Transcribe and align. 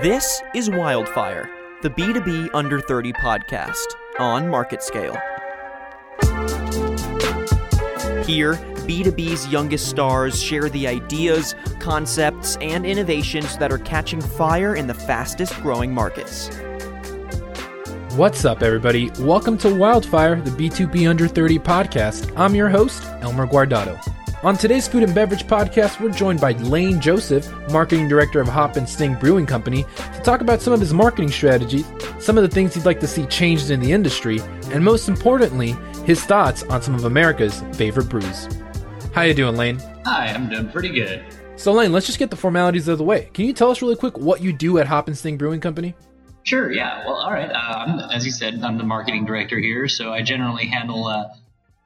This 0.00 0.42
is 0.54 0.70
Wildfire, 0.70 1.50
the 1.82 1.90
B2B 1.90 2.48
Under 2.54 2.80
30 2.80 3.12
podcast 3.12 3.84
on 4.18 4.48
Market 4.48 4.82
Scale. 4.82 5.14
Here, 8.24 8.54
B2B's 8.86 9.48
youngest 9.48 9.90
stars 9.90 10.42
share 10.42 10.70
the 10.70 10.88
ideas, 10.88 11.54
concepts, 11.78 12.56
and 12.62 12.86
innovations 12.86 13.58
that 13.58 13.70
are 13.70 13.78
catching 13.78 14.22
fire 14.22 14.76
in 14.76 14.86
the 14.86 14.94
fastest 14.94 15.60
growing 15.60 15.92
markets. 15.92 16.48
What's 18.16 18.46
up, 18.46 18.62
everybody? 18.62 19.10
Welcome 19.20 19.58
to 19.58 19.74
Wildfire, 19.74 20.40
the 20.40 20.50
B2B 20.50 21.08
Under 21.08 21.28
30 21.28 21.58
podcast. 21.58 22.32
I'm 22.34 22.54
your 22.54 22.70
host, 22.70 23.04
Elmer 23.20 23.46
Guardado. 23.46 24.00
On 24.44 24.56
today's 24.56 24.88
Food 24.88 25.04
and 25.04 25.14
Beverage 25.14 25.46
podcast, 25.46 26.00
we're 26.00 26.10
joined 26.10 26.40
by 26.40 26.50
Lane 26.50 27.00
Joseph, 27.00 27.48
Marketing 27.70 28.08
Director 28.08 28.40
of 28.40 28.48
Hop 28.48 28.74
and 28.74 28.88
Sting 28.88 29.14
Brewing 29.14 29.46
Company, 29.46 29.84
to 29.96 30.20
talk 30.24 30.40
about 30.40 30.60
some 30.60 30.72
of 30.72 30.80
his 30.80 30.92
marketing 30.92 31.30
strategies, 31.30 31.86
some 32.18 32.36
of 32.36 32.42
the 32.42 32.48
things 32.48 32.74
he'd 32.74 32.84
like 32.84 32.98
to 32.98 33.06
see 33.06 33.24
changed 33.26 33.70
in 33.70 33.78
the 33.78 33.92
industry, 33.92 34.40
and 34.72 34.84
most 34.84 35.08
importantly, 35.08 35.76
his 36.06 36.24
thoughts 36.24 36.64
on 36.64 36.82
some 36.82 36.96
of 36.96 37.04
America's 37.04 37.62
favorite 37.74 38.08
brews. 38.08 38.48
How 39.14 39.22
you 39.22 39.32
doing, 39.32 39.56
Lane? 39.56 39.78
Hi, 40.06 40.34
I'm 40.34 40.50
doing 40.50 40.68
pretty 40.70 40.88
good. 40.88 41.22
So, 41.54 41.70
Lane, 41.70 41.92
let's 41.92 42.06
just 42.06 42.18
get 42.18 42.30
the 42.30 42.36
formalities 42.36 42.88
out 42.88 42.92
of 42.92 42.98
the 42.98 43.04
way. 43.04 43.30
Can 43.34 43.44
you 43.44 43.52
tell 43.52 43.70
us 43.70 43.80
really 43.80 43.94
quick 43.94 44.18
what 44.18 44.40
you 44.40 44.52
do 44.52 44.78
at 44.78 44.88
Hop 44.88 45.06
and 45.06 45.16
Sting 45.16 45.36
Brewing 45.36 45.60
Company? 45.60 45.94
Sure, 46.42 46.72
yeah. 46.72 47.06
Well, 47.06 47.14
all 47.14 47.30
right. 47.30 47.52
Um, 47.52 48.00
as 48.10 48.26
you 48.26 48.32
said, 48.32 48.60
I'm 48.64 48.76
the 48.76 48.82
marketing 48.82 49.24
director 49.24 49.60
here, 49.60 49.86
so 49.86 50.12
I 50.12 50.22
generally 50.22 50.66
handle 50.66 51.06
uh, 51.06 51.26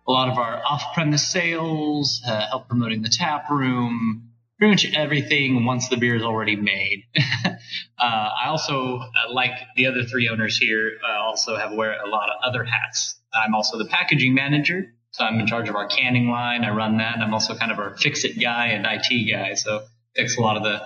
a 0.07 0.13
lot 0.13 0.29
of 0.29 0.39
our 0.39 0.63
off-premise 0.65 1.31
sales, 1.31 2.23
uh, 2.27 2.47
help 2.49 2.69
promoting 2.69 3.03
the 3.03 3.09
tap 3.09 3.51
room, 3.51 4.31
pretty 4.59 4.73
much 4.73 4.95
everything 4.97 5.65
once 5.65 5.89
the 5.89 5.97
beer 5.97 6.17
is 6.17 6.23
already 6.23 6.57
made. 6.57 7.05
uh, 7.45 7.51
I 7.99 8.47
also, 8.47 8.99
uh, 8.99 9.33
like 9.33 9.53
the 9.77 9.87
other 9.87 10.05
three 10.05 10.29
owners 10.29 10.57
here, 10.57 10.93
uh, 11.07 11.21
also 11.21 11.57
have 11.57 11.73
wear 11.73 12.01
a 12.01 12.09
lot 12.09 12.31
of 12.31 12.37
other 12.43 12.65
hats. 12.65 13.21
I'm 13.35 13.55
also 13.55 13.79
the 13.79 13.87
packaging 13.87 14.35
manager, 14.35 14.95
so 15.11 15.25
I'm 15.25 15.39
in 15.41 15.47
charge 15.47 15.69
of 15.69 15.75
our 15.75 15.89
canning 15.89 16.31
line. 16.31 16.65
I 16.65 16.71
run 16.71 16.99
that. 16.99 17.19
I'm 17.19 17.35
also 17.35 17.55
kind 17.55 17.73
of 17.73 17.79
our 17.79 17.97
fix-it 17.97 18.41
guy 18.41 18.69
and 18.69 18.87
IT 18.87 19.31
guy, 19.31 19.55
so 19.55 19.85
fix 20.15 20.39
a 20.39 20.41
lot 20.41 20.57
of 20.57 20.63
the 20.63 20.81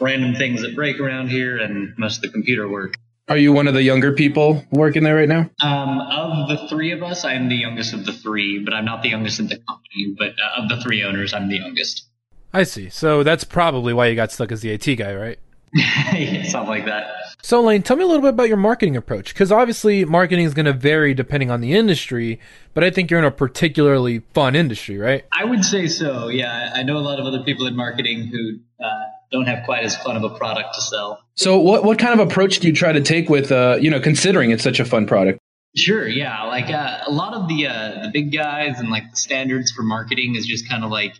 random 0.00 0.34
things 0.34 0.62
that 0.62 0.74
break 0.74 0.98
around 0.98 1.28
here 1.28 1.58
and 1.58 1.92
most 1.98 2.16
of 2.16 2.22
the 2.22 2.30
computer 2.30 2.68
work. 2.68 2.94
Are 3.30 3.38
you 3.38 3.52
one 3.52 3.68
of 3.68 3.74
the 3.74 3.82
younger 3.84 4.12
people 4.12 4.64
working 4.72 5.04
there 5.04 5.14
right 5.14 5.28
now? 5.28 5.48
Um, 5.62 6.00
of 6.00 6.48
the 6.48 6.66
three 6.66 6.90
of 6.90 7.04
us, 7.04 7.24
I 7.24 7.34
am 7.34 7.48
the 7.48 7.54
youngest 7.54 7.94
of 7.94 8.04
the 8.04 8.12
three, 8.12 8.58
but 8.58 8.74
I'm 8.74 8.84
not 8.84 9.04
the 9.04 9.08
youngest 9.08 9.38
in 9.38 9.46
the 9.46 9.54
company. 9.54 10.16
But 10.18 10.30
uh, 10.30 10.60
of 10.60 10.68
the 10.68 10.78
three 10.78 11.04
owners, 11.04 11.32
I'm 11.32 11.48
the 11.48 11.58
youngest. 11.58 12.08
I 12.52 12.64
see. 12.64 12.88
So 12.88 13.22
that's 13.22 13.44
probably 13.44 13.94
why 13.94 14.08
you 14.08 14.16
got 14.16 14.32
stuck 14.32 14.50
as 14.50 14.62
the 14.62 14.70
IT 14.70 14.96
guy, 14.96 15.14
right? 15.14 15.38
Something 16.48 16.68
like 16.68 16.86
that. 16.86 17.06
So, 17.40 17.60
Lane, 17.60 17.82
tell 17.82 17.96
me 17.96 18.02
a 18.02 18.06
little 18.08 18.20
bit 18.20 18.30
about 18.30 18.48
your 18.48 18.56
marketing 18.56 18.96
approach, 18.96 19.32
because 19.32 19.52
obviously 19.52 20.04
marketing 20.04 20.44
is 20.44 20.52
going 20.52 20.66
to 20.66 20.72
vary 20.72 21.14
depending 21.14 21.52
on 21.52 21.60
the 21.60 21.74
industry, 21.74 22.40
but 22.74 22.82
I 22.82 22.90
think 22.90 23.12
you're 23.12 23.20
in 23.20 23.24
a 23.24 23.30
particularly 23.30 24.22
fun 24.34 24.56
industry, 24.56 24.98
right? 24.98 25.24
I 25.32 25.44
would 25.44 25.64
say 25.64 25.86
so. 25.86 26.26
Yeah, 26.26 26.72
I 26.74 26.82
know 26.82 26.96
a 26.96 26.98
lot 26.98 27.20
of 27.20 27.26
other 27.26 27.44
people 27.44 27.68
in 27.68 27.76
marketing 27.76 28.26
who 28.26 28.58
uh, 28.84 29.04
don't 29.30 29.46
have 29.46 29.64
quite 29.64 29.84
as 29.84 29.96
fun 29.96 30.16
of 30.16 30.24
a 30.24 30.30
product 30.30 30.74
to 30.74 30.80
sell. 30.80 31.20
So, 31.34 31.58
what 31.58 31.84
what 31.84 31.98
kind 31.98 32.18
of 32.18 32.26
approach 32.26 32.60
do 32.60 32.68
you 32.68 32.74
try 32.74 32.92
to 32.92 33.00
take 33.00 33.28
with, 33.28 33.52
uh, 33.52 33.78
you 33.80 33.90
know, 33.90 34.00
considering 34.00 34.50
it's 34.50 34.62
such 34.62 34.80
a 34.80 34.84
fun 34.84 35.06
product? 35.06 35.38
Sure, 35.76 36.06
yeah. 36.06 36.44
Like 36.44 36.68
uh, 36.68 36.98
a 37.06 37.12
lot 37.12 37.34
of 37.34 37.48
the 37.48 37.68
uh, 37.68 38.02
the 38.02 38.10
big 38.12 38.32
guys 38.32 38.80
and 38.80 38.90
like 38.90 39.10
the 39.10 39.16
standards 39.16 39.70
for 39.70 39.82
marketing 39.82 40.34
is 40.34 40.46
just 40.46 40.68
kind 40.68 40.84
of 40.84 40.90
like 40.90 41.14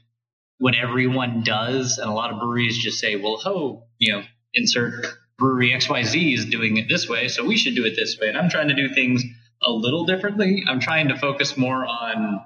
what 0.59 0.75
everyone 0.75 1.43
does, 1.43 1.99
and 1.99 2.11
a 2.11 2.13
lot 2.13 2.33
of 2.33 2.41
breweries 2.41 2.77
just 2.77 2.99
say, 2.99 3.17
"Well, 3.17 3.37
ho, 3.37 3.85
you 3.99 4.13
know, 4.13 4.23
insert 4.53 5.07
brewery 5.39 5.71
XYZ 5.71 6.35
is 6.35 6.47
doing 6.47 6.77
it 6.77 6.89
this 6.89 7.09
way, 7.09 7.29
so 7.29 7.45
we 7.45 7.57
should 7.57 7.77
do 7.77 7.87
it 7.87 7.95
this 7.95 8.19
way." 8.21 8.29
And 8.29 8.37
I'm 8.37 8.51
trying 8.51 8.69
to 8.69 8.75
do 8.75 8.93
things 8.93 9.23
a 9.63 9.71
little 9.71 10.05
differently. 10.05 10.65
I'm 10.67 10.81
trying 10.81 11.09
to 11.09 11.17
focus 11.17 11.57
more 11.57 11.87
on 11.87 12.41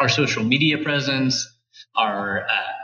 our 0.00 0.08
social 0.08 0.42
media 0.42 0.78
presence, 0.78 1.46
our 1.96 2.42
uh, 2.42 2.79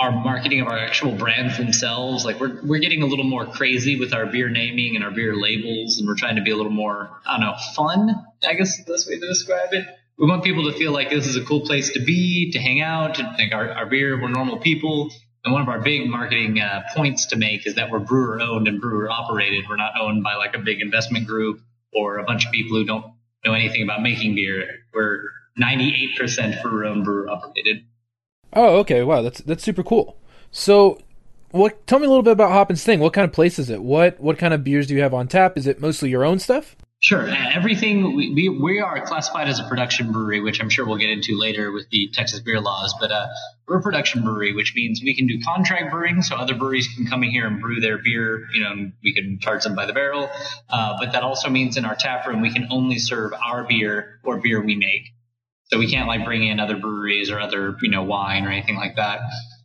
our 0.00 0.12
marketing 0.12 0.60
of 0.60 0.68
our 0.68 0.78
actual 0.78 1.12
brands 1.12 1.56
themselves. 1.56 2.24
Like 2.24 2.40
we're 2.40 2.60
we're 2.62 2.80
getting 2.80 3.02
a 3.02 3.06
little 3.06 3.24
more 3.24 3.46
crazy 3.46 3.98
with 3.98 4.14
our 4.14 4.26
beer 4.26 4.48
naming 4.48 4.94
and 4.96 5.04
our 5.04 5.10
beer 5.10 5.34
labels, 5.34 5.98
and 5.98 6.06
we're 6.06 6.16
trying 6.16 6.36
to 6.36 6.42
be 6.42 6.50
a 6.50 6.56
little 6.56 6.72
more 6.72 7.10
I 7.26 7.32
don't 7.32 7.40
know 7.40 7.56
fun. 7.74 8.10
I 8.46 8.54
guess 8.54 8.78
is 8.78 8.84
the 8.84 8.92
best 8.92 9.08
way 9.08 9.18
to 9.18 9.26
describe 9.26 9.72
it. 9.72 9.86
We 10.18 10.26
want 10.26 10.42
people 10.42 10.70
to 10.70 10.76
feel 10.76 10.92
like 10.92 11.10
this 11.10 11.26
is 11.26 11.36
a 11.36 11.44
cool 11.44 11.60
place 11.60 11.92
to 11.92 12.00
be, 12.00 12.50
to 12.50 12.58
hang 12.58 12.80
out, 12.80 13.14
to 13.16 13.34
think 13.36 13.54
our, 13.54 13.70
our 13.70 13.86
beer, 13.86 14.20
we're 14.20 14.28
normal 14.28 14.58
people. 14.58 15.12
And 15.44 15.52
one 15.52 15.62
of 15.62 15.68
our 15.68 15.80
big 15.80 16.08
marketing 16.08 16.60
uh, 16.60 16.82
points 16.92 17.26
to 17.26 17.36
make 17.36 17.68
is 17.68 17.76
that 17.76 17.92
we're 17.92 18.00
brewer 18.00 18.40
owned 18.40 18.66
and 18.66 18.80
brewer 18.80 19.08
operated. 19.08 19.66
We're 19.68 19.76
not 19.76 19.92
owned 19.98 20.24
by 20.24 20.34
like 20.34 20.56
a 20.56 20.58
big 20.58 20.80
investment 20.80 21.28
group 21.28 21.60
or 21.94 22.18
a 22.18 22.24
bunch 22.24 22.46
of 22.46 22.52
people 22.52 22.76
who 22.76 22.84
don't 22.84 23.04
know 23.44 23.54
anything 23.54 23.84
about 23.84 24.02
making 24.02 24.34
beer. 24.34 24.80
We're 24.92 25.30
98% 25.60 26.62
brewer 26.62 26.84
owned, 26.84 27.04
brewer 27.04 27.28
operated. 27.28 27.84
Oh, 28.52 28.78
okay. 28.78 29.02
Wow, 29.02 29.22
that's 29.22 29.40
that's 29.40 29.62
super 29.62 29.82
cool. 29.82 30.16
So, 30.50 30.98
what? 31.50 31.86
Tell 31.86 31.98
me 31.98 32.06
a 32.06 32.08
little 32.08 32.22
bit 32.22 32.32
about 32.32 32.50
Hop 32.52 32.72
thing. 32.72 33.00
What 33.00 33.12
kind 33.12 33.24
of 33.24 33.32
place 33.32 33.58
is 33.58 33.70
it? 33.70 33.82
What 33.82 34.18
what 34.20 34.38
kind 34.38 34.54
of 34.54 34.64
beers 34.64 34.86
do 34.86 34.94
you 34.94 35.02
have 35.02 35.14
on 35.14 35.28
tap? 35.28 35.56
Is 35.56 35.66
it 35.66 35.80
mostly 35.80 36.10
your 36.10 36.24
own 36.24 36.38
stuff? 36.38 36.76
Sure. 37.00 37.30
Uh, 37.30 37.50
everything 37.54 38.16
we, 38.16 38.34
we, 38.34 38.48
we 38.48 38.80
are 38.80 39.00
classified 39.06 39.46
as 39.46 39.60
a 39.60 39.68
production 39.68 40.10
brewery, 40.10 40.40
which 40.40 40.60
I'm 40.60 40.68
sure 40.68 40.84
we'll 40.84 40.98
get 40.98 41.10
into 41.10 41.38
later 41.38 41.70
with 41.70 41.88
the 41.90 42.10
Texas 42.12 42.40
beer 42.40 42.60
laws. 42.60 42.92
But 42.98 43.12
uh, 43.12 43.28
we're 43.68 43.78
a 43.78 43.82
production 43.82 44.24
brewery, 44.24 44.52
which 44.52 44.72
means 44.74 45.00
we 45.00 45.14
can 45.14 45.28
do 45.28 45.38
contract 45.44 45.92
brewing, 45.92 46.22
so 46.22 46.34
other 46.34 46.56
breweries 46.56 46.88
can 46.88 47.06
come 47.06 47.22
in 47.22 47.30
here 47.30 47.46
and 47.46 47.60
brew 47.60 47.78
their 47.78 47.98
beer. 47.98 48.48
You 48.52 48.64
know, 48.64 48.90
we 49.04 49.14
can 49.14 49.38
charge 49.40 49.62
them 49.62 49.76
by 49.76 49.86
the 49.86 49.92
barrel. 49.92 50.28
Uh, 50.68 50.96
but 50.98 51.12
that 51.12 51.22
also 51.22 51.48
means 51.48 51.76
in 51.76 51.84
our 51.84 51.94
tap 51.94 52.26
room 52.26 52.40
we 52.40 52.52
can 52.52 52.66
only 52.70 52.98
serve 52.98 53.32
our 53.32 53.62
beer 53.62 54.18
or 54.24 54.38
beer 54.38 54.60
we 54.60 54.74
make. 54.74 55.12
So 55.68 55.78
we 55.78 55.90
can't 55.90 56.08
like 56.08 56.24
bring 56.24 56.46
in 56.46 56.60
other 56.60 56.76
breweries 56.76 57.30
or 57.30 57.38
other 57.38 57.76
you 57.82 57.90
know 57.90 58.02
wine 58.02 58.44
or 58.44 58.50
anything 58.50 58.76
like 58.76 58.96
that. 58.96 59.20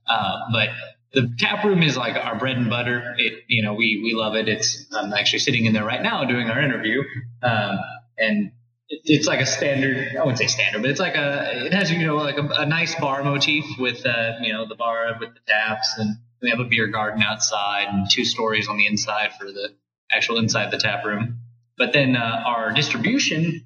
Uh, 0.08 0.40
but 0.52 0.70
the 1.14 1.34
tap 1.38 1.64
room 1.64 1.84
is 1.84 1.96
like 1.96 2.16
our 2.16 2.38
bread 2.38 2.58
and 2.58 2.70
butter. 2.70 3.16
It 3.18 3.44
you 3.48 3.64
know 3.64 3.74
we 3.74 4.02
we 4.04 4.14
love 4.14 4.36
it. 4.36 4.50
It's 4.50 4.86
I'm 4.92 5.14
actually 5.14 5.40
sitting 5.40 5.66
in 5.66 5.74
there 5.74 5.86
right 5.86 6.02
now 6.02 6.26
doing 6.26 6.50
our 6.50 6.62
interview, 6.62 7.04
um, 7.42 7.80
and 8.18 8.52
it, 8.90 9.02
it's 9.06 9.28
like 9.28 9.40
a 9.40 9.46
standard. 9.46 10.16
I 10.16 10.20
wouldn't 10.20 10.40
say 10.40 10.48
standard, 10.48 10.82
but 10.82 10.92
it's 10.92 11.00
like 11.00 11.16
a 11.16 11.66
it 11.66 11.74
has 11.74 11.92
you 11.92 12.06
know 12.06 12.18
like 12.18 12.38
a, 12.38 12.48
a 12.48 12.66
nice 12.66 12.96
bar 12.96 13.24
motif 13.24 13.64
with 13.80 14.06
uh, 14.06 14.34
you 14.42 14.52
know 14.52 14.68
the 14.68 14.76
bar 14.76 15.16
with 15.20 15.34
the 15.34 15.40
taps, 15.48 15.96
and 15.98 16.18
we 16.42 16.50
have 16.50 16.60
a 16.60 16.66
beer 16.66 16.88
garden 16.88 17.24
outside 17.24 17.88
and 17.90 18.10
two 18.10 18.26
stories 18.26 18.68
on 18.68 18.78
the 18.78 18.88
inside 18.88 19.32
for 19.40 19.46
the 19.46 19.70
actual 20.12 20.38
inside 20.38 20.72
the 20.72 20.78
tap 20.78 21.06
room. 21.06 21.40
But 21.78 21.94
then 21.94 22.16
uh, 22.16 22.44
our 22.46 22.72
distribution 22.72 23.66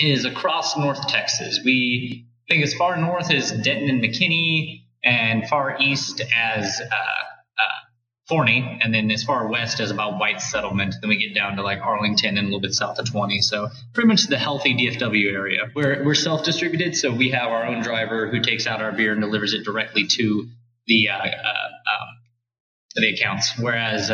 is 0.00 0.24
across 0.24 0.76
North 0.76 1.08
Texas. 1.08 1.60
We 1.64 2.26
think 2.48 2.64
as 2.64 2.74
far 2.74 2.96
north 2.96 3.30
as 3.30 3.52
Denton 3.52 3.90
and 3.90 4.02
McKinney, 4.02 4.82
and 5.04 5.48
far 5.48 5.76
east 5.80 6.20
as 6.34 6.80
uh, 6.80 6.84
uh, 6.84 7.80
Forney, 8.28 8.78
and 8.82 8.94
then 8.94 9.10
as 9.10 9.24
far 9.24 9.48
west 9.48 9.80
as 9.80 9.90
about 9.90 10.18
White 10.18 10.40
Settlement. 10.40 10.94
Then 11.00 11.08
we 11.08 11.16
get 11.16 11.34
down 11.34 11.56
to 11.56 11.62
like 11.62 11.80
Arlington 11.80 12.38
and 12.38 12.38
a 12.38 12.42
little 12.44 12.60
bit 12.60 12.72
south 12.72 12.98
of 12.98 13.10
20. 13.10 13.40
So 13.40 13.68
pretty 13.94 14.08
much 14.08 14.26
the 14.28 14.38
healthy 14.38 14.74
DFW 14.74 15.32
area. 15.32 15.70
We're 15.74 16.04
we're 16.04 16.14
self-distributed, 16.14 16.96
so 16.96 17.12
we 17.12 17.30
have 17.30 17.48
our 17.48 17.66
own 17.66 17.82
driver 17.82 18.28
who 18.28 18.40
takes 18.40 18.66
out 18.66 18.80
our 18.80 18.92
beer 18.92 19.12
and 19.12 19.20
delivers 19.20 19.54
it 19.54 19.64
directly 19.64 20.06
to 20.06 20.46
the 20.86 21.08
uh, 21.08 21.24
um, 21.24 22.08
the 22.94 23.14
accounts. 23.14 23.58
Whereas 23.58 24.10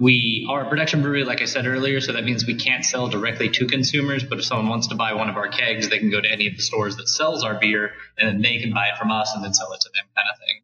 we 0.00 0.46
are 0.48 0.64
a 0.64 0.68
production 0.68 1.02
brewery, 1.02 1.24
like 1.24 1.42
I 1.42 1.44
said 1.44 1.66
earlier, 1.66 2.00
so 2.00 2.12
that 2.12 2.24
means 2.24 2.46
we 2.46 2.54
can't 2.54 2.84
sell 2.84 3.08
directly 3.08 3.50
to 3.50 3.66
consumers. 3.66 4.24
But 4.24 4.38
if 4.38 4.44
someone 4.46 4.68
wants 4.68 4.88
to 4.88 4.94
buy 4.94 5.12
one 5.12 5.28
of 5.28 5.36
our 5.36 5.48
kegs, 5.48 5.90
they 5.90 5.98
can 5.98 6.10
go 6.10 6.22
to 6.22 6.28
any 6.28 6.46
of 6.46 6.56
the 6.56 6.62
stores 6.62 6.96
that 6.96 7.06
sells 7.06 7.44
our 7.44 7.60
beer, 7.60 7.92
and 8.16 8.26
then 8.26 8.40
they 8.40 8.58
can 8.58 8.72
buy 8.72 8.86
it 8.86 8.96
from 8.98 9.10
us 9.10 9.34
and 9.34 9.44
then 9.44 9.52
sell 9.52 9.70
it 9.72 9.80
to 9.82 9.90
them, 9.94 10.04
kind 10.16 10.28
of 10.32 10.38
thing. 10.38 10.62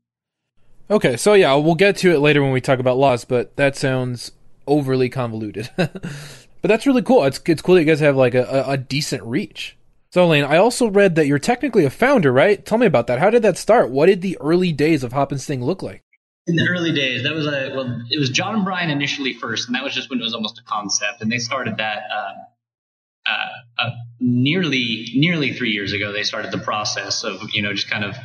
Okay, 0.89 1.17
so 1.19 1.35
yeah, 1.35 1.55
we'll 1.55 1.75
get 1.75 1.99
to 1.99 2.13
it 2.13 2.21
later 2.21 2.43
when 2.43 2.53
we 2.53 2.63
talk 2.63 2.79
about 2.79 2.97
laws, 2.97 3.27
but 3.27 3.55
that 3.57 3.77
sounds 3.77 4.33
overly 4.67 5.11
convoluted. 5.11 5.69
but 5.77 6.03
that's 6.63 6.87
really 6.87 7.03
cool. 7.03 7.25
It's 7.25 7.41
it's 7.45 7.61
cool 7.61 7.75
that 7.75 7.83
you 7.83 7.87
guys 7.87 8.01
have 8.01 8.17
like 8.17 8.35
a, 8.35 8.65
a, 8.67 8.79
decent 8.79 9.23
reach. 9.25 9.77
So 10.11 10.27
Lane, 10.27 10.45
I 10.45 10.57
also 10.57 10.89
read 10.89 11.15
that 11.17 11.27
you're 11.27 11.39
technically 11.39 11.85
a 11.85 11.91
founder, 11.91 12.33
right? 12.33 12.65
Tell 12.65 12.79
me 12.79 12.87
about 12.87 13.07
that. 13.09 13.19
How 13.19 13.29
did 13.29 13.43
that 13.43 13.59
start? 13.59 13.91
What 13.91 14.07
did 14.07 14.23
the 14.23 14.39
early 14.41 14.73
days 14.73 15.05
of 15.05 15.13
Hop 15.13 15.31
and 15.31 15.41
Sting 15.41 15.63
look 15.63 15.83
like? 15.83 16.03
In 16.47 16.55
the 16.55 16.69
early 16.69 16.93
days, 16.93 17.25
that 17.25 17.35
was 17.35 17.47
a 17.47 17.73
well, 17.75 18.03
it 18.11 18.19
was 18.19 18.31
John 18.31 18.55
and 18.55 18.65
Brian 18.65 18.91
initially 18.91 19.35
first, 19.35 19.69
and 19.69 19.75
that 19.75 19.83
was 19.83 19.95
just 19.95 20.09
when 20.11 20.21
it 20.21 20.23
was 20.23 20.35
almost 20.35 20.59
a 20.59 20.63
concept, 20.63 21.21
and 21.21 21.31
they 21.31 21.39
started 21.39 21.79
that 21.79 22.05
uh, 22.11 22.33
uh, 23.29 23.49
uh, 23.79 23.91
nearly 24.21 25.07
nearly 25.15 25.53
three 25.53 25.71
years 25.71 25.93
ago. 25.93 26.13
They 26.13 26.23
started 26.23 26.53
the 26.53 26.59
process 26.59 27.25
of 27.25 27.41
you 27.53 27.63
know 27.63 27.73
just 27.73 27.91
kind 27.91 28.05
of 28.05 28.17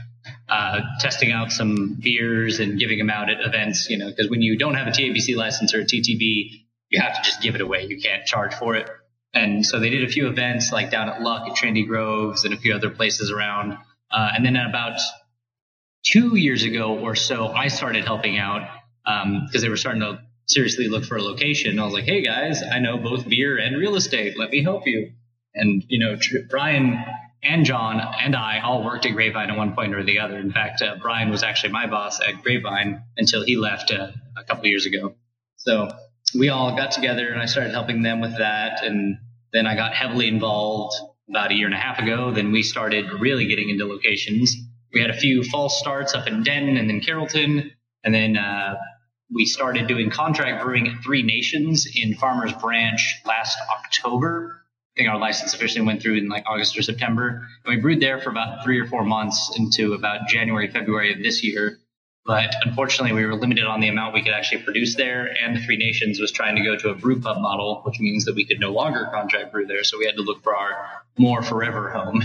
uh, 0.48 0.82
testing 1.00 1.32
out 1.32 1.52
some 1.52 1.98
beers 2.00 2.60
and 2.60 2.80
giving 2.80 3.00
them 3.00 3.10
out 3.10 3.30
at 3.30 3.42
events. 3.42 3.90
You 3.90 3.98
know, 3.98 4.10
because 4.10 4.30
when 4.30 4.42
you 4.42 4.58
don't 4.58 4.76
have 4.76 4.88
a 4.88 4.92
TABC 4.92 5.36
license 5.36 5.74
or 5.74 5.80
a 5.80 5.86
TTB, 5.86 6.52
you 6.90 7.02
have 7.02 7.16
to 7.16 7.24
just 7.24 7.42
give 7.42 7.56
it 7.56 7.62
away. 7.62 7.86
You 7.86 8.00
can't 8.00 8.26
charge 8.26 8.54
for 8.54 8.76
it. 8.76 8.88
And 9.34 9.66
so 9.66 9.80
they 9.80 9.90
did 9.90 10.04
a 10.04 10.12
few 10.12 10.28
events 10.28 10.72
like 10.72 10.92
down 10.92 11.10
at 11.10 11.22
Luck 11.22 11.50
at 11.50 11.56
Trinity 11.56 11.86
Groves 11.86 12.44
and 12.44 12.54
a 12.54 12.58
few 12.58 12.76
other 12.76 12.90
places 12.90 13.32
around. 13.32 13.78
Uh, 14.12 14.30
and 14.36 14.46
then 14.46 14.58
at 14.58 14.68
about 14.68 15.00
two 16.04 16.36
years 16.36 16.64
ago 16.64 17.00
or 17.00 17.16
so, 17.16 17.48
I 17.48 17.68
started 17.68 18.06
helping 18.06 18.38
out 18.38 18.68
because 19.04 19.56
um, 19.56 19.62
they 19.62 19.70
were 19.70 19.78
starting 19.78 20.02
to 20.02 20.22
seriously 20.48 20.88
look 20.88 21.06
for 21.06 21.18
a 21.18 21.22
location. 21.22 21.80
I 21.80 21.86
was 21.86 21.94
like, 21.94 22.04
hey 22.04 22.22
guys, 22.22 22.62
I 22.64 22.80
know 22.80 22.98
both 22.98 23.28
beer 23.28 23.58
and 23.58 23.78
real 23.78 23.96
estate. 23.96 24.38
Let 24.38 24.52
me 24.52 24.64
help 24.64 24.88
you. 24.88 25.12
And, 25.54 25.84
you 25.88 26.00
know, 26.00 26.18
Brian 26.50 27.04
and 27.44 27.66
John 27.66 28.00
and 28.00 28.36
I 28.36 28.60
all 28.60 28.84
worked 28.84 29.06
at 29.06 29.14
Grapevine 29.14 29.50
at 29.50 29.58
one 29.58 29.74
point 29.74 29.96
or 29.96 30.04
the 30.04 30.20
other. 30.20 30.38
In 30.38 30.52
fact, 30.52 30.82
uh, 30.82 30.96
Brian 31.02 31.30
was 31.30 31.44
actually 31.44 31.74
my 31.74 31.88
boss 31.88 32.20
at 32.22 32.44
Grapevine 32.44 33.04
until 33.18 33.44
he 33.44 33.58
left 33.58 33.92
uh, 33.92 34.12
a 34.38 34.44
couple 34.44 34.68
years 34.68 34.86
ago. 34.86 35.16
So 35.58 35.90
we 36.38 36.50
all 36.50 36.76
got 36.76 36.92
together 36.92 37.30
and 37.30 37.42
I 37.42 37.46
started 37.46 37.72
helping 37.72 38.04
them 38.04 38.22
with 38.22 38.38
that. 38.38 38.84
And 38.84 39.18
then 39.54 39.68
I 39.68 39.76
got 39.76 39.94
heavily 39.94 40.28
involved 40.28 40.96
about 41.30 41.52
a 41.52 41.56
year 41.56 41.66
and 41.66 41.76
a 41.76 41.80
half 41.80 42.00
ago. 42.00 42.32
Then 42.32 42.52
we 42.52 42.64
started 42.64 43.06
really 43.20 43.48
getting 43.48 43.70
into 43.70 43.86
locations. 43.86 44.56
We 44.94 45.02
had 45.02 45.10
a 45.10 45.18
few 45.18 45.44
false 45.44 45.80
starts 45.80 46.14
up 46.14 46.28
in 46.28 46.44
Denton 46.44 46.78
and 46.78 46.90
then 46.90 47.02
Carrollton. 47.02 47.72
And 48.04 48.14
then 48.14 48.38
uh, 48.38 48.76
we 49.34 49.46
started 49.46 49.88
doing 49.88 50.10
contract 50.10 50.64
brewing 50.64 50.88
at 50.88 51.04
Three 51.04 51.24
Nations 51.24 51.88
in 51.96 52.16
Farmers 52.16 52.54
Branch 52.54 53.02
last 53.26 53.58
October. 53.72 54.62
I 54.96 55.00
think 55.00 55.10
our 55.10 55.20
license 55.20 55.54
officially 55.54 55.86
went 55.86 56.02
through 56.02 56.18
in 56.18 56.28
like 56.28 56.44
August 56.46 56.78
or 56.78 56.82
September. 56.82 57.48
And 57.66 57.76
we 57.76 57.82
brewed 57.82 58.02
there 58.02 58.20
for 58.20 58.30
about 58.30 58.64
three 58.64 58.80
or 58.80 58.86
four 58.88 59.06
months 59.06 59.56
into 59.58 59.94
about 59.94 60.28
January, 60.28 60.70
February 60.70 61.14
of 61.14 61.24
this 61.24 61.44
year. 61.44 61.78
But 62.26 62.54
unfortunately, 62.64 63.14
we 63.14 63.26
were 63.26 63.36
limited 63.36 63.64
on 63.64 63.80
the 63.80 63.88
amount 63.88 64.14
we 64.14 64.22
could 64.22 64.34
actually 64.34 64.62
produce 64.62 64.96
there. 64.96 65.34
And 65.44 65.56
the 65.56 65.62
Three 65.62 65.78
Nations 65.78 66.20
was 66.20 66.32
trying 66.32 66.56
to 66.58 66.64
go 66.64 66.76
to 66.76 66.90
a 66.90 66.96
brew 66.96 67.20
pub 67.20 67.42
model, 67.42 67.82
which 67.84 68.00
means 68.00 68.26
that 68.26 68.36
we 68.36 68.46
could 68.46 68.60
no 68.60 68.72
longer 68.72 69.10
contract 69.12 69.52
brew 69.52 69.66
there. 69.66 69.84
So 69.84 69.98
we 69.98 70.06
had 70.06 70.18
to 70.18 70.22
look 70.22 70.44
for 70.44 70.56
our 70.56 71.04
more 71.18 71.42
forever 71.42 71.90
home. 71.90 72.22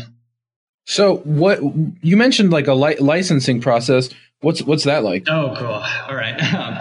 So 0.86 1.16
what 1.18 1.60
you 2.02 2.16
mentioned 2.16 2.50
like 2.50 2.68
a 2.68 2.74
li- 2.74 2.96
licensing 2.98 3.60
process. 3.60 4.08
What's 4.40 4.62
what's 4.62 4.84
that 4.84 5.02
like? 5.02 5.24
Oh, 5.28 5.54
cool. 5.56 5.66
All 6.08 6.16
right. 6.16 6.40
Um, 6.56 6.78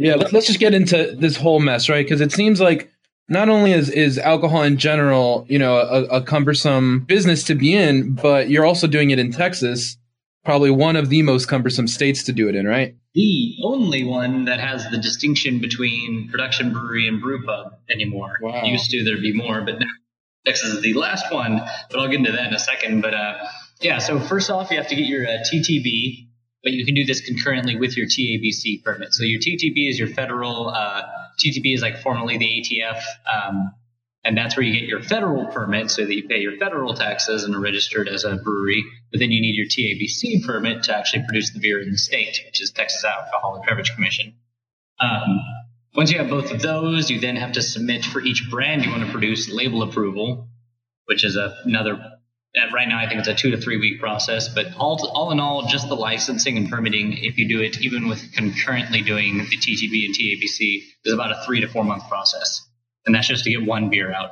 yeah, 0.00 0.14
let's, 0.14 0.32
let's 0.32 0.46
just 0.46 0.60
get 0.60 0.74
into 0.74 1.16
this 1.18 1.36
whole 1.36 1.58
mess, 1.58 1.88
right? 1.88 2.06
Because 2.06 2.20
it 2.20 2.30
seems 2.30 2.60
like 2.60 2.88
not 3.28 3.48
only 3.48 3.72
is, 3.72 3.90
is 3.90 4.16
alcohol 4.16 4.62
in 4.62 4.76
general, 4.78 5.44
you 5.48 5.58
know, 5.58 5.76
a, 5.76 6.04
a, 6.04 6.22
cumbersome 6.22 7.00
business 7.00 7.42
to 7.44 7.56
be 7.56 7.74
in, 7.74 8.14
but 8.14 8.48
you're 8.48 8.64
also 8.64 8.86
doing 8.86 9.10
it 9.10 9.18
in 9.18 9.32
Texas, 9.32 9.96
probably 10.44 10.70
one 10.70 10.94
of 10.94 11.08
the 11.08 11.22
most 11.22 11.46
cumbersome 11.46 11.88
states 11.88 12.22
to 12.24 12.32
do 12.32 12.48
it 12.48 12.54
in, 12.54 12.64
right? 12.64 12.94
The 13.14 13.56
only 13.64 14.04
one 14.04 14.44
that 14.44 14.60
has 14.60 14.88
the 14.88 14.98
distinction 14.98 15.58
between 15.58 16.28
production 16.30 16.72
brewery 16.72 17.08
and 17.08 17.20
brew 17.20 17.44
pub 17.44 17.74
anymore. 17.90 18.38
Wow. 18.40 18.62
Used 18.62 18.90
to 18.92 19.02
there 19.02 19.18
be 19.18 19.32
more, 19.32 19.62
but 19.62 19.80
now 19.80 19.86
Texas 20.48 20.72
is 20.72 20.80
the 20.80 20.94
last 20.94 21.30
one. 21.30 21.60
But 21.90 22.00
I'll 22.00 22.08
get 22.08 22.16
into 22.16 22.32
that 22.32 22.46
in 22.48 22.54
a 22.54 22.58
second. 22.58 23.02
But 23.02 23.12
uh, 23.12 23.34
yeah, 23.82 23.98
so 23.98 24.18
first 24.18 24.50
off, 24.50 24.70
you 24.70 24.78
have 24.78 24.88
to 24.88 24.96
get 24.96 25.06
your 25.06 25.26
uh, 25.26 25.44
TTB, 25.52 26.28
but 26.62 26.72
you 26.72 26.86
can 26.86 26.94
do 26.94 27.04
this 27.04 27.20
concurrently 27.20 27.76
with 27.76 27.96
your 27.96 28.06
TABC 28.06 28.82
permit. 28.82 29.12
So 29.12 29.24
your 29.24 29.40
TTB 29.40 29.90
is 29.90 29.98
your 29.98 30.08
federal. 30.08 30.70
Uh, 30.70 31.02
TTB 31.38 31.74
is 31.74 31.82
like 31.82 32.00
formerly 32.00 32.38
the 32.38 32.46
ATF, 32.46 33.00
um, 33.30 33.72
and 34.24 34.36
that's 34.36 34.56
where 34.56 34.64
you 34.64 34.72
get 34.72 34.88
your 34.88 35.02
federal 35.02 35.46
permit 35.46 35.90
so 35.90 36.04
that 36.04 36.12
you 36.12 36.26
pay 36.26 36.38
your 36.38 36.56
federal 36.56 36.94
taxes 36.94 37.44
and 37.44 37.54
are 37.54 37.60
registered 37.60 38.08
as 38.08 38.24
a 38.24 38.36
brewery. 38.36 38.84
But 39.12 39.20
then 39.20 39.30
you 39.30 39.40
need 39.40 39.54
your 39.54 39.66
TABC 39.66 40.46
permit 40.46 40.84
to 40.84 40.96
actually 40.96 41.24
produce 41.24 41.50
the 41.50 41.60
beer 41.60 41.80
in 41.80 41.92
the 41.92 41.98
state, 41.98 42.40
which 42.46 42.62
is 42.62 42.70
Texas 42.70 43.04
Alcoholic 43.04 43.68
Beverage 43.68 43.94
Commission. 43.94 44.34
Um, 44.98 45.40
once 45.98 46.12
you 46.12 46.18
have 46.18 46.30
both 46.30 46.52
of 46.52 46.62
those, 46.62 47.10
you 47.10 47.18
then 47.18 47.34
have 47.34 47.50
to 47.50 47.60
submit 47.60 48.04
for 48.04 48.20
each 48.20 48.46
brand 48.48 48.84
you 48.84 48.90
want 48.92 49.04
to 49.04 49.10
produce 49.10 49.50
label 49.50 49.82
approval, 49.82 50.46
which 51.06 51.24
is 51.24 51.34
a, 51.34 51.58
another 51.64 51.98
right 52.72 52.86
now 52.86 53.00
I 53.00 53.08
think 53.08 53.18
it's 53.18 53.26
a 53.26 53.34
two 53.34 53.50
to 53.50 53.56
three 53.56 53.78
week 53.78 53.98
process, 53.98 54.48
but 54.48 54.66
all, 54.76 55.04
all 55.12 55.32
in 55.32 55.40
all, 55.40 55.66
just 55.66 55.88
the 55.88 55.96
licensing 55.96 56.56
and 56.56 56.70
permitting, 56.70 57.14
if 57.18 57.36
you 57.36 57.48
do 57.48 57.60
it 57.62 57.80
even 57.80 58.08
with 58.08 58.32
concurrently 58.32 59.02
doing 59.02 59.38
the 59.38 59.56
TTB 59.56 60.06
and 60.06 60.14
TABC, 60.14 60.84
is 61.04 61.12
about 61.12 61.32
a 61.32 61.42
three 61.44 61.62
to 61.62 61.66
four 61.66 61.82
month 61.82 62.08
process. 62.08 62.64
And 63.04 63.12
that's 63.12 63.26
just 63.26 63.42
to 63.42 63.50
get 63.50 63.66
one 63.66 63.90
beer 63.90 64.12
out. 64.12 64.30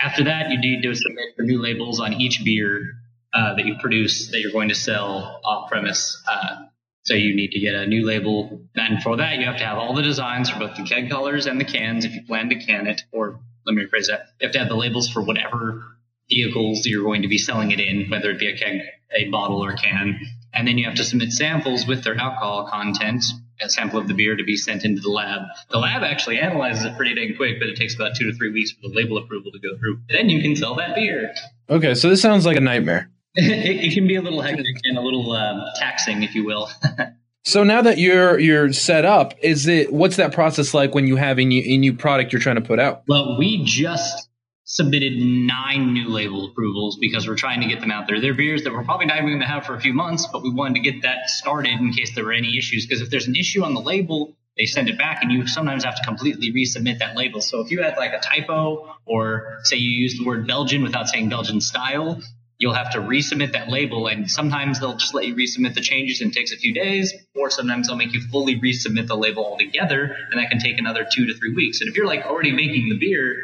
After 0.00 0.24
that, 0.24 0.50
you 0.50 0.58
need 0.58 0.82
to 0.82 0.92
submit 0.96 1.36
for 1.36 1.42
new 1.42 1.62
labels 1.62 2.00
on 2.00 2.14
each 2.14 2.44
beer 2.44 2.94
uh, 3.32 3.54
that 3.54 3.66
you 3.66 3.76
produce 3.80 4.32
that 4.32 4.40
you're 4.40 4.50
going 4.50 4.70
to 4.70 4.74
sell 4.74 5.40
off 5.44 5.70
premise. 5.70 6.20
Uh, 6.28 6.65
so 7.06 7.14
you 7.14 7.34
need 7.34 7.52
to 7.52 7.60
get 7.60 7.74
a 7.74 7.86
new 7.86 8.04
label. 8.04 8.60
And 8.74 9.00
for 9.02 9.16
that, 9.16 9.38
you 9.38 9.46
have 9.46 9.58
to 9.58 9.64
have 9.64 9.78
all 9.78 9.94
the 9.94 10.02
designs 10.02 10.50
for 10.50 10.58
both 10.58 10.76
the 10.76 10.82
keg 10.82 11.08
colors 11.08 11.46
and 11.46 11.60
the 11.60 11.64
cans 11.64 12.04
if 12.04 12.12
you 12.12 12.22
plan 12.24 12.48
to 12.50 12.56
can 12.56 12.88
it, 12.88 13.02
or 13.12 13.38
let 13.64 13.74
me 13.74 13.84
rephrase 13.84 14.08
that. 14.08 14.26
You 14.40 14.48
have 14.48 14.52
to 14.52 14.58
have 14.58 14.68
the 14.68 14.76
labels 14.76 15.08
for 15.08 15.22
whatever 15.22 15.84
vehicles 16.28 16.84
you're 16.84 17.04
going 17.04 17.22
to 17.22 17.28
be 17.28 17.38
selling 17.38 17.70
it 17.70 17.78
in, 17.78 18.10
whether 18.10 18.30
it 18.30 18.40
be 18.40 18.48
a 18.48 18.56
keg, 18.56 18.80
a 19.16 19.30
bottle, 19.30 19.64
or 19.64 19.74
can. 19.74 20.18
And 20.52 20.66
then 20.66 20.78
you 20.78 20.86
have 20.86 20.96
to 20.96 21.04
submit 21.04 21.30
samples 21.30 21.86
with 21.86 22.02
their 22.02 22.16
alcohol 22.16 22.68
content, 22.68 23.24
a 23.60 23.68
sample 23.68 24.00
of 24.00 24.08
the 24.08 24.14
beer 24.14 24.34
to 24.34 24.42
be 24.42 24.56
sent 24.56 24.84
into 24.84 25.00
the 25.00 25.10
lab. 25.10 25.42
The 25.70 25.78
lab 25.78 26.02
actually 26.02 26.40
analyzes 26.40 26.86
it 26.86 26.96
pretty 26.96 27.14
dang 27.14 27.36
quick, 27.36 27.60
but 27.60 27.68
it 27.68 27.76
takes 27.76 27.94
about 27.94 28.16
two 28.16 28.28
to 28.32 28.36
three 28.36 28.50
weeks 28.50 28.72
for 28.72 28.88
the 28.88 28.94
label 28.94 29.18
approval 29.18 29.52
to 29.52 29.60
go 29.60 29.78
through. 29.78 30.00
Then 30.08 30.28
you 30.28 30.42
can 30.42 30.56
sell 30.56 30.74
that 30.74 30.96
beer. 30.96 31.32
Okay, 31.70 31.94
so 31.94 32.08
this 32.08 32.20
sounds 32.20 32.46
like 32.46 32.56
a 32.56 32.60
nightmare. 32.60 33.10
it, 33.44 33.84
it, 33.84 33.94
can 33.94 34.06
be 34.06 34.16
a 34.16 34.22
little 34.22 34.40
hectic 34.40 34.76
and 34.84 34.96
a 34.96 35.00
little 35.00 35.32
um, 35.32 35.62
taxing, 35.76 36.22
if 36.22 36.34
you 36.34 36.44
will. 36.44 36.70
so 37.44 37.64
now 37.64 37.82
that 37.82 37.98
you're 37.98 38.38
you're 38.38 38.72
set 38.72 39.04
up, 39.04 39.34
is 39.42 39.66
it 39.66 39.92
what's 39.92 40.16
that 40.16 40.32
process 40.32 40.72
like 40.72 40.94
when 40.94 41.06
you 41.06 41.16
have 41.16 41.38
a 41.38 41.44
new, 41.44 41.62
a 41.62 41.76
new 41.76 41.92
product 41.92 42.32
you're 42.32 42.40
trying 42.40 42.56
to 42.56 42.62
put 42.62 42.80
out? 42.80 43.02
Well, 43.06 43.36
we 43.38 43.62
just 43.64 44.28
submitted 44.64 45.18
nine 45.18 45.92
new 45.92 46.08
label 46.08 46.46
approvals 46.46 46.96
because 46.98 47.28
we're 47.28 47.36
trying 47.36 47.60
to 47.60 47.68
get 47.68 47.80
them 47.80 47.90
out 47.90 48.08
there. 48.08 48.20
They're 48.20 48.34
beers 48.34 48.64
that 48.64 48.72
we're 48.72 48.84
probably 48.84 49.06
not 49.06 49.18
even 49.18 49.28
going 49.28 49.40
to 49.40 49.46
have 49.46 49.64
for 49.64 49.74
a 49.74 49.80
few 49.80 49.92
months, 49.92 50.26
but 50.32 50.42
we 50.42 50.50
wanted 50.50 50.82
to 50.82 50.90
get 50.90 51.02
that 51.02 51.28
started 51.28 51.78
in 51.78 51.92
case 51.92 52.14
there 52.14 52.24
were 52.24 52.32
any 52.32 52.56
issues. 52.56 52.86
Because 52.86 53.00
if 53.00 53.10
there's 53.10 53.28
an 53.28 53.36
issue 53.36 53.62
on 53.64 53.74
the 53.74 53.80
label, 53.80 54.34
they 54.56 54.64
send 54.64 54.88
it 54.88 54.98
back 54.98 55.22
and 55.22 55.30
you 55.30 55.46
sometimes 55.46 55.84
have 55.84 55.96
to 55.96 56.02
completely 56.04 56.52
resubmit 56.52 56.98
that 56.98 57.16
label. 57.16 57.40
So 57.40 57.60
if 57.60 57.70
you 57.70 57.82
had 57.82 57.96
like 57.96 58.12
a 58.12 58.20
typo 58.20 58.92
or 59.04 59.58
say 59.62 59.76
you 59.76 59.90
used 59.90 60.18
the 60.18 60.24
word 60.24 60.46
Belgian 60.46 60.82
without 60.82 61.08
saying 61.08 61.28
Belgian 61.28 61.60
style, 61.60 62.20
you'll 62.66 62.74
have 62.74 62.90
to 62.90 62.98
resubmit 62.98 63.52
that 63.52 63.68
label 63.68 64.08
and 64.08 64.28
sometimes 64.28 64.80
they'll 64.80 64.96
just 64.96 65.14
let 65.14 65.24
you 65.24 65.36
resubmit 65.36 65.74
the 65.74 65.80
changes 65.80 66.20
and 66.20 66.32
it 66.32 66.34
takes 66.34 66.52
a 66.52 66.56
few 66.56 66.74
days 66.74 67.14
or 67.36 67.48
sometimes 67.48 67.86
they'll 67.86 67.96
make 67.96 68.12
you 68.12 68.20
fully 68.32 68.58
resubmit 68.58 69.06
the 69.06 69.16
label 69.16 69.44
altogether 69.44 70.16
and 70.30 70.40
that 70.40 70.50
can 70.50 70.58
take 70.58 70.78
another 70.78 71.06
two 71.10 71.26
to 71.26 71.34
three 71.34 71.54
weeks 71.54 71.80
and 71.80 71.88
if 71.88 71.96
you're 71.96 72.06
like 72.06 72.24
already 72.26 72.50
making 72.50 72.88
the 72.88 72.98
beer 72.98 73.36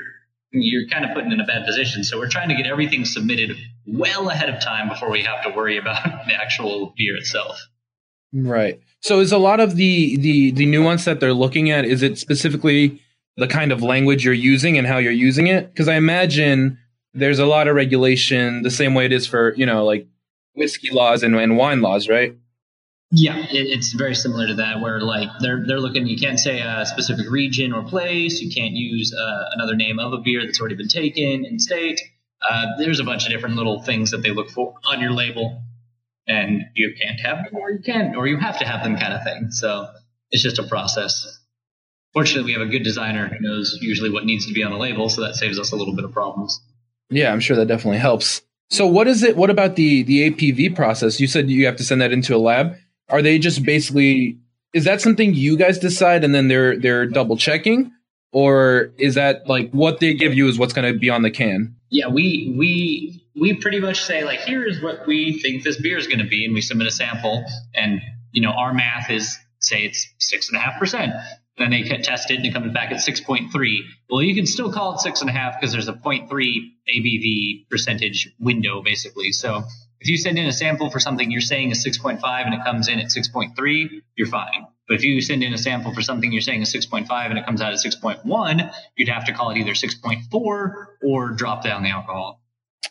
you're 0.53 0.87
kind 0.89 1.05
of 1.05 1.13
putting 1.15 1.33
in 1.33 1.41
a 1.41 1.45
bad 1.45 1.67
position. 1.67 2.05
So 2.05 2.19
we're 2.19 2.29
trying 2.29 2.51
to 2.51 2.55
get 2.55 2.67
everything 2.67 3.05
submitted 3.05 3.57
well 3.87 4.29
ahead 4.29 4.49
of 4.49 4.61
time 4.61 4.89
before 4.89 5.11
we 5.11 5.23
have 5.23 5.43
to 5.45 5.51
worry 5.51 5.79
about 5.79 6.05
the 6.27 6.35
actual 6.35 6.95
beer 6.97 7.17
itself. 7.17 7.59
Right. 8.33 8.81
So 9.01 9.21
is 9.21 9.33
a 9.33 9.39
lot 9.39 9.61
of 9.61 9.77
the 9.77 10.17
the 10.17 10.53
the 10.53 10.67
nuance 10.67 11.05
that 11.05 11.21
they're 11.21 11.35
looking 11.35 11.71
at 11.71 11.85
is 11.85 12.03
it 12.03 12.19
specifically 12.19 13.03
the 13.37 13.47
kind 13.47 13.73
of 13.73 13.83
language 13.83 14.25
you're 14.25 14.35
using 14.35 14.79
and 14.79 14.87
how 14.87 14.99
you're 14.99 15.13
using 15.13 15.49
it? 15.49 15.69
Because 15.69 15.89
I 15.89 15.97
imagine 15.97 16.79
there's 17.15 17.39
a 17.39 17.47
lot 17.47 17.69
of 17.69 17.75
regulation 17.75 18.63
the 18.63 18.71
same 18.71 18.95
way 18.95 19.05
it 19.05 19.13
is 19.13 19.27
for 19.27 19.55
you 19.55 19.67
know 19.67 19.85
like 19.85 20.07
whiskey 20.55 20.91
laws 20.91 21.23
and, 21.23 21.35
and 21.37 21.57
wine 21.57 21.81
laws, 21.81 22.09
right? 22.09 22.37
Yeah, 23.15 23.37
it, 23.37 23.49
it's 23.51 23.93
very 23.93 24.15
similar 24.15 24.47
to 24.47 24.55
that, 24.55 24.81
where 24.81 25.01
like 25.01 25.29
they're 25.41 25.65
they're 25.67 25.81
looking. 25.81 26.07
You 26.07 26.19
can't 26.19 26.41
say 26.41 26.61
a 26.61 26.87
specific 26.87 27.31
region 27.31 27.73
or 27.73 27.83
place. 27.83 28.41
You 28.41 28.51
can't 28.51 28.73
use 28.73 29.15
uh, 29.15 29.45
another 29.53 29.77
name 29.77 29.99
of 29.99 30.15
a 30.15 30.19
beer 30.19 30.45
that's 30.45 30.61
already 30.61 30.77
been 30.77 30.89
taken 30.89 31.45
in 31.45 31.59
state. 31.59 32.01
Uh, 32.41 32.67
there's 32.79 33.01
a 33.01 33.05
bunch 33.05 33.27
of 33.27 33.31
different 33.31 33.57
little 33.57 33.83
things 33.83 34.11
that 34.11 34.23
they 34.23 34.31
look 34.31 34.51
for 34.51 34.75
on 34.85 35.01
your 35.01 35.13
label, 35.13 35.63
and 36.27 36.63
you 36.75 36.95
can't 37.01 37.21
have 37.21 37.45
them, 37.45 37.61
or 37.61 37.71
you 37.71 37.81
can, 37.81 38.17
or 38.17 38.27
you 38.27 38.39
have 38.39 38.59
to 38.59 38.65
have 38.65 38.83
them, 38.83 38.97
kind 38.97 39.13
of 39.13 39.23
thing. 39.23 39.51
So 39.51 39.89
it's 40.31 40.43
just 40.43 40.59
a 40.59 40.65
process. 40.65 41.39
Fortunately, 42.15 42.45
we 42.45 42.53
have 42.59 42.67
a 42.67 42.71
good 42.71 42.83
designer 42.83 43.29
who 43.29 43.41
knows 43.41 43.79
usually 43.81 44.11
what 44.11 44.25
needs 44.25 44.47
to 44.47 44.55
be 44.55 44.63
on 44.63 44.73
a 44.73 44.79
label, 44.79 45.11
so 45.11 45.21
that 45.21 45.35
saves 45.35 45.59
us 45.59 45.73
a 45.73 45.77
little 45.77 45.95
bit 45.95 46.07
of 46.07 46.13
problems. 46.13 46.61
Yeah, 47.13 47.33
I'm 47.33 47.41
sure 47.41 47.57
that 47.57 47.67
definitely 47.67 47.99
helps. 47.99 48.43
So 48.71 48.87
what 48.87 49.07
is 49.07 49.23
it? 49.23 49.37
What 49.37 49.51
about 49.51 49.77
the 49.77 50.03
the 50.03 50.31
ABV 50.31 50.75
process? 50.75 51.21
You 51.21 51.27
said 51.27 51.51
you 51.51 51.67
have 51.67 51.77
to 51.77 51.85
send 51.85 52.01
that 52.01 52.13
into 52.13 52.35
a 52.35 52.39
lab 52.39 52.77
are 53.13 53.23
they 53.23 53.39
just 53.39 53.65
basically 53.65 54.39
is 54.73 54.85
that 54.85 55.01
something 55.01 55.35
you 55.35 55.57
guys 55.57 55.79
decide 55.79 56.25
and 56.25 56.35
then 56.35 56.49
they're 56.49 56.79
they're 56.79 57.07
double 57.07 57.37
checking 57.37 57.93
or 58.33 58.91
is 58.99 59.15
that 59.15 59.47
like 59.47 59.71
what 59.71 60.01
they 60.01 60.15
give 60.15 60.35
you 60.35 60.49
is 60.49 60.59
what's 60.59 60.73
going 60.73 60.91
to 60.91 60.99
be 60.99 61.11
on 61.11 61.23
the 61.23 61.31
can 61.31 61.77
yeah 61.91 62.09
we 62.09 62.55
we 62.59 63.23
we 63.41 63.55
pretty 63.55 63.79
much 63.79 64.03
say 64.03 64.25
like 64.25 64.41
here's 64.41 64.83
what 64.83 65.07
we 65.07 65.39
think 65.41 65.63
this 65.63 65.81
beer 65.81 65.99
is 65.99 66.07
going 66.07 66.19
to 66.19 66.27
be 66.27 66.45
and 66.45 66.55
we 66.55 66.61
submit 66.61 66.87
a 66.87 66.91
sample 66.91 67.45
and 67.75 68.01
you 68.33 68.43
know 68.43 68.51
our 68.51 68.73
math 68.73 69.11
is 69.11 69.39
say 69.61 69.85
it's 69.85 70.09
six 70.19 70.49
and 70.49 70.57
a 70.57 70.61
half 70.61 70.79
percent 70.81 71.13
then 71.63 71.71
they 71.71 71.83
test 71.99 72.31
it 72.31 72.37
and 72.37 72.47
it 72.47 72.53
comes 72.53 72.73
back 72.73 72.91
at 72.91 72.99
6.3 72.99 73.79
well 74.11 74.23
you 74.23 74.35
can 74.35 74.47
still 74.47 74.73
call 74.73 74.95
it 74.95 75.01
six 75.01 75.21
and 75.21 75.31
a 75.31 75.33
half 75.33 75.61
because 75.61 75.73
there's 75.73 75.89
a 75.89 75.93
0.3 75.93 76.29
abv 76.29 77.69
percentage 77.71 78.35
window 78.39 78.83
basically 78.83 79.33
so 79.33 79.63
if 80.03 80.09
you 80.09 80.17
send 80.17 80.37
in 80.37 80.47
a 80.47 80.53
sample 80.53 80.91
for 80.91 80.99
something 80.99 81.31
you're 81.31 81.41
saying 81.41 81.71
is 81.71 81.87
6.5 81.87 82.21
and 82.45 82.55
it 82.55 82.65
comes 82.65 82.89
in 82.89 82.99
at 82.99 83.07
6.3, 83.07 84.03
you're 84.17 84.27
fine. 84.27 84.67
But 84.89 84.97
if 84.97 85.05
you 85.05 85.21
send 85.21 85.45
in 85.45 85.55
a 85.55 85.59
sample 85.59 85.95
for 85.95 86.03
something 86.03 86.33
you're 86.33 86.41
saying 86.41 86.61
is 86.61 86.75
6.5 86.75 87.09
and 87.31 87.39
it 87.39 87.47
comes 87.47 87.63
out 87.63 87.73
at 87.73 87.79
6.1, 87.79 88.75
you'd 88.97 89.09
have 89.09 89.27
to 89.27 89.33
call 89.33 89.51
it 89.51 89.59
either 89.59 89.75
6.4 89.75 90.87
or 91.05 91.29
drop 91.31 91.63
down 91.63 91.85
the 91.85 91.91
alcohol. 91.91 92.41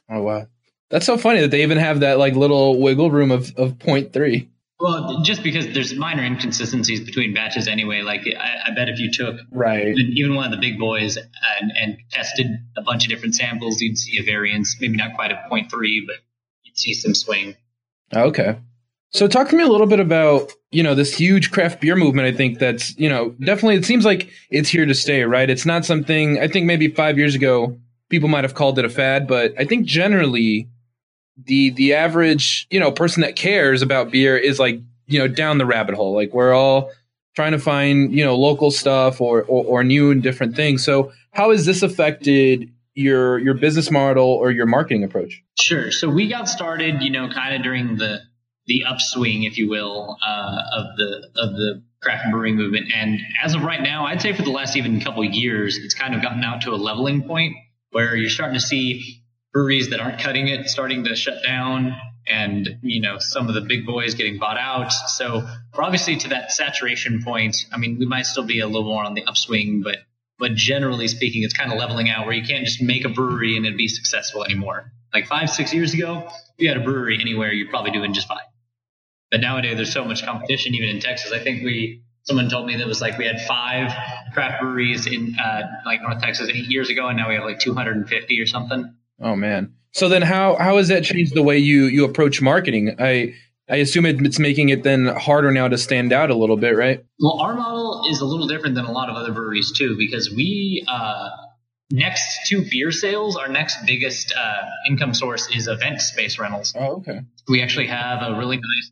Oh 0.09 0.21
wow. 0.21 0.47
That's 0.89 1.05
so 1.05 1.17
funny 1.17 1.41
that 1.41 1.51
they 1.51 1.63
even 1.63 1.77
have 1.77 1.99
that 1.99 2.17
like 2.17 2.35
little 2.35 2.79
wiggle 2.79 3.11
room 3.11 3.31
of, 3.31 3.53
of 3.57 3.73
0.3. 3.73 4.47
Well, 4.81 5.21
just 5.21 5.43
because 5.43 5.73
there's 5.73 5.93
minor 5.93 6.23
inconsistencies 6.23 7.01
between 7.01 7.33
batches 7.33 7.67
anyway. 7.67 8.01
Like 8.01 8.21
I, 8.27 8.71
I 8.71 8.71
bet 8.73 8.89
if 8.89 8.99
you 8.99 9.11
took 9.11 9.37
Right. 9.51 9.95
even 9.95 10.35
one 10.35 10.45
of 10.45 10.51
the 10.51 10.57
big 10.57 10.79
boys 10.79 11.17
and, 11.17 11.71
and 11.79 11.97
tested 12.11 12.47
a 12.75 12.81
bunch 12.81 13.03
of 13.05 13.09
different 13.09 13.35
samples, 13.35 13.79
you'd 13.79 13.97
see 13.97 14.17
a 14.19 14.23
variance. 14.23 14.77
Maybe 14.81 14.97
not 14.97 15.13
quite 15.13 15.31
a 15.31 15.35
0.3, 15.51 15.69
but 15.69 16.15
you'd 16.63 16.77
see 16.77 16.93
some 16.93 17.13
swing. 17.13 17.55
Okay. 18.13 18.57
So 19.11 19.27
talk 19.27 19.49
to 19.49 19.55
me 19.55 19.63
a 19.63 19.67
little 19.67 19.87
bit 19.87 19.99
about, 19.99 20.51
you 20.71 20.83
know, 20.83 20.95
this 20.95 21.13
huge 21.13 21.51
craft 21.51 21.81
beer 21.81 21.95
movement. 21.95 22.27
I 22.27 22.31
think 22.35 22.59
that's, 22.59 22.97
you 22.97 23.09
know, 23.09 23.35
definitely 23.39 23.75
it 23.75 23.85
seems 23.85 24.05
like 24.05 24.29
it's 24.49 24.69
here 24.69 24.85
to 24.85 24.95
stay, 24.95 25.23
right? 25.23 25.49
It's 25.49 25.65
not 25.65 25.85
something 25.85 26.39
I 26.39 26.47
think 26.47 26.65
maybe 26.65 26.87
5 26.87 27.17
years 27.17 27.35
ago 27.35 27.77
people 28.09 28.29
might 28.29 28.43
have 28.45 28.55
called 28.55 28.79
it 28.79 28.85
a 28.85 28.89
fad, 28.89 29.27
but 29.27 29.53
I 29.59 29.65
think 29.65 29.85
generally 29.85 30.67
the 31.45 31.71
the 31.71 31.93
average, 31.93 32.67
you 32.69 32.79
know, 32.79 32.91
person 32.91 33.21
that 33.21 33.35
cares 33.35 33.81
about 33.81 34.11
beer 34.11 34.37
is 34.37 34.59
like, 34.59 34.79
you 35.07 35.19
know, 35.19 35.27
down 35.27 35.57
the 35.57 35.65
rabbit 35.65 35.95
hole. 35.95 36.15
Like 36.15 36.33
we're 36.33 36.53
all 36.53 36.91
trying 37.35 37.53
to 37.53 37.59
find, 37.59 38.13
you 38.13 38.23
know, 38.23 38.35
local 38.35 38.71
stuff 38.71 39.21
or 39.21 39.43
or, 39.43 39.63
or 39.65 39.83
new 39.83 40.11
and 40.11 40.21
different 40.21 40.55
things. 40.55 40.83
So 40.83 41.11
how 41.31 41.51
has 41.51 41.65
this 41.65 41.81
affected 41.81 42.71
your 42.93 43.39
your 43.39 43.53
business 43.53 43.89
model 43.89 44.27
or 44.27 44.51
your 44.51 44.65
marketing 44.65 45.03
approach? 45.03 45.41
Sure. 45.59 45.91
So 45.91 46.09
we 46.09 46.29
got 46.29 46.49
started, 46.49 47.01
you 47.01 47.09
know, 47.09 47.29
kind 47.29 47.55
of 47.55 47.63
during 47.63 47.97
the 47.97 48.19
the 48.67 48.83
upswing, 48.85 49.43
if 49.43 49.57
you 49.57 49.69
will, 49.69 50.17
uh, 50.25 50.61
of 50.73 50.85
the 50.97 51.29
of 51.35 51.53
the 51.53 51.83
craft 52.01 52.31
brewing 52.31 52.55
movement. 52.55 52.87
And 52.93 53.19
as 53.41 53.53
of 53.53 53.63
right 53.63 53.81
now, 53.81 54.05
I'd 54.05 54.21
say 54.21 54.33
for 54.33 54.41
the 54.41 54.51
last 54.51 54.75
even 54.75 54.99
couple 55.01 55.23
years, 55.23 55.77
it's 55.77 55.93
kind 55.93 56.15
of 56.15 56.21
gotten 56.21 56.43
out 56.43 56.61
to 56.61 56.71
a 56.71 56.75
leveling 56.75 57.23
point 57.23 57.55
where 57.91 58.15
you're 58.15 58.29
starting 58.29 58.55
to 58.55 58.65
see 58.65 59.20
breweries 59.53 59.89
that 59.89 59.99
aren't 59.99 60.19
cutting 60.19 60.47
it 60.47 60.69
starting 60.69 61.03
to 61.03 61.15
shut 61.15 61.43
down 61.45 61.95
and 62.27 62.79
you 62.81 63.01
know 63.01 63.17
some 63.19 63.47
of 63.47 63.55
the 63.55 63.61
big 63.61 63.85
boys 63.85 64.13
getting 64.15 64.37
bought 64.37 64.57
out. 64.57 64.91
So 64.91 65.47
we're 65.75 65.83
obviously 65.83 66.17
to 66.17 66.29
that 66.29 66.51
saturation 66.51 67.23
point. 67.23 67.55
I 67.71 67.77
mean 67.77 67.97
we 67.99 68.05
might 68.05 68.25
still 68.25 68.45
be 68.45 68.59
a 68.59 68.67
little 68.67 68.83
more 68.83 69.03
on 69.03 69.13
the 69.13 69.23
upswing 69.23 69.81
but 69.83 69.97
but 70.37 70.55
generally 70.55 71.07
speaking 71.07 71.43
it's 71.43 71.53
kind 71.53 71.71
of 71.71 71.77
leveling 71.77 72.09
out 72.09 72.25
where 72.25 72.35
you 72.35 72.43
can't 72.43 72.65
just 72.65 72.81
make 72.81 73.05
a 73.05 73.09
brewery 73.09 73.57
and 73.57 73.65
it'd 73.65 73.77
be 73.77 73.87
successful 73.87 74.43
anymore. 74.43 74.91
Like 75.13 75.27
five 75.27 75.49
six 75.49 75.73
years 75.73 75.93
ago 75.93 76.27
if 76.27 76.33
you 76.57 76.69
had 76.69 76.77
a 76.77 76.83
brewery 76.83 77.17
anywhere 77.19 77.51
you're 77.51 77.69
probably 77.69 77.91
doing 77.91 78.13
just 78.13 78.27
fine. 78.27 78.37
But 79.31 79.41
nowadays 79.41 79.75
there's 79.75 79.93
so 79.93 80.05
much 80.05 80.23
competition 80.23 80.75
even 80.75 80.89
in 80.89 80.99
texas. 80.99 81.31
I 81.31 81.39
think 81.39 81.63
we 81.63 82.03
someone 82.23 82.49
told 82.49 82.67
me 82.67 82.77
that 82.77 82.87
was 82.87 83.01
like 83.01 83.17
we 83.17 83.25
had 83.25 83.41
five 83.41 83.91
craft 84.33 84.61
breweries 84.61 85.07
in 85.07 85.35
uh, 85.39 85.63
like 85.85 86.01
north 86.01 86.21
texas 86.21 86.49
eight 86.49 86.69
years 86.69 86.89
ago 86.89 87.07
and 87.07 87.17
now 87.17 87.27
we 87.27 87.35
have 87.35 87.43
like 87.43 87.59
250 87.59 88.39
or 88.39 88.45
something 88.45 88.95
Oh 89.21 89.35
man. 89.35 89.73
So 89.91 90.09
then 90.09 90.21
how 90.21 90.55
how 90.55 90.77
has 90.77 90.87
that 90.87 91.03
changed 91.03 91.35
the 91.35 91.43
way 91.43 91.57
you 91.57 91.85
you 91.85 92.05
approach 92.05 92.41
marketing? 92.41 92.95
I 92.99 93.33
I 93.69 93.77
assume 93.77 94.05
it's 94.05 94.39
making 94.39 94.69
it 94.69 94.83
then 94.83 95.07
harder 95.07 95.51
now 95.51 95.67
to 95.67 95.77
stand 95.77 96.11
out 96.11 96.29
a 96.29 96.35
little 96.35 96.57
bit, 96.57 96.75
right? 96.75 97.03
Well, 97.19 97.39
our 97.39 97.55
model 97.55 98.03
is 98.09 98.19
a 98.19 98.25
little 98.25 98.47
different 98.47 98.75
than 98.75 98.85
a 98.85 98.91
lot 98.91 99.09
of 99.09 99.15
other 99.15 99.31
breweries 99.31 99.71
too, 99.71 99.95
because 99.97 100.29
we 100.29 100.85
uh, 100.87 101.29
next 101.91 102.47
to 102.47 102.67
beer 102.69 102.91
sales, 102.91 103.37
our 103.37 103.47
next 103.47 103.85
biggest 103.85 104.33
uh, 104.35 104.65
income 104.87 105.13
source 105.13 105.53
is 105.55 105.67
event 105.67 106.01
space 106.01 106.39
rentals. 106.39 106.73
Oh, 106.77 106.97
okay. 106.97 107.21
We 107.47 107.61
actually 107.61 107.87
have 107.87 108.21
a 108.23 108.37
really 108.37 108.57
nice 108.57 108.91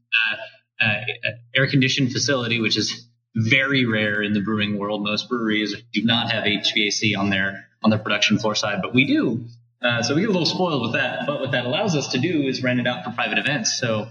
uh, 0.81 0.85
uh, 0.85 1.31
air 1.55 1.67
conditioned 1.69 2.11
facility, 2.11 2.61
which 2.61 2.77
is 2.77 3.05
very 3.35 3.85
rare 3.85 4.21
in 4.21 4.33
the 4.33 4.41
brewing 4.41 4.77
world. 4.77 5.03
Most 5.03 5.29
breweries 5.29 5.75
do 5.93 6.03
not 6.03 6.31
have 6.31 6.43
HVAC 6.43 7.17
on 7.17 7.29
their 7.29 7.65
on 7.83 7.89
their 7.89 7.99
production 7.99 8.37
floor 8.39 8.55
side, 8.55 8.81
but 8.81 8.93
we 8.93 9.05
do. 9.05 9.45
Uh, 9.81 10.03
so 10.03 10.13
we 10.13 10.21
get 10.21 10.29
a 10.29 10.33
little 10.33 10.45
spoiled 10.45 10.81
with 10.81 10.93
that. 10.93 11.25
But 11.25 11.39
what 11.39 11.51
that 11.51 11.65
allows 11.65 11.95
us 11.95 12.09
to 12.09 12.19
do 12.19 12.43
is 12.43 12.61
rent 12.61 12.79
it 12.79 12.87
out 12.87 13.03
for 13.03 13.11
private 13.11 13.37
events. 13.37 13.79
So 13.79 14.07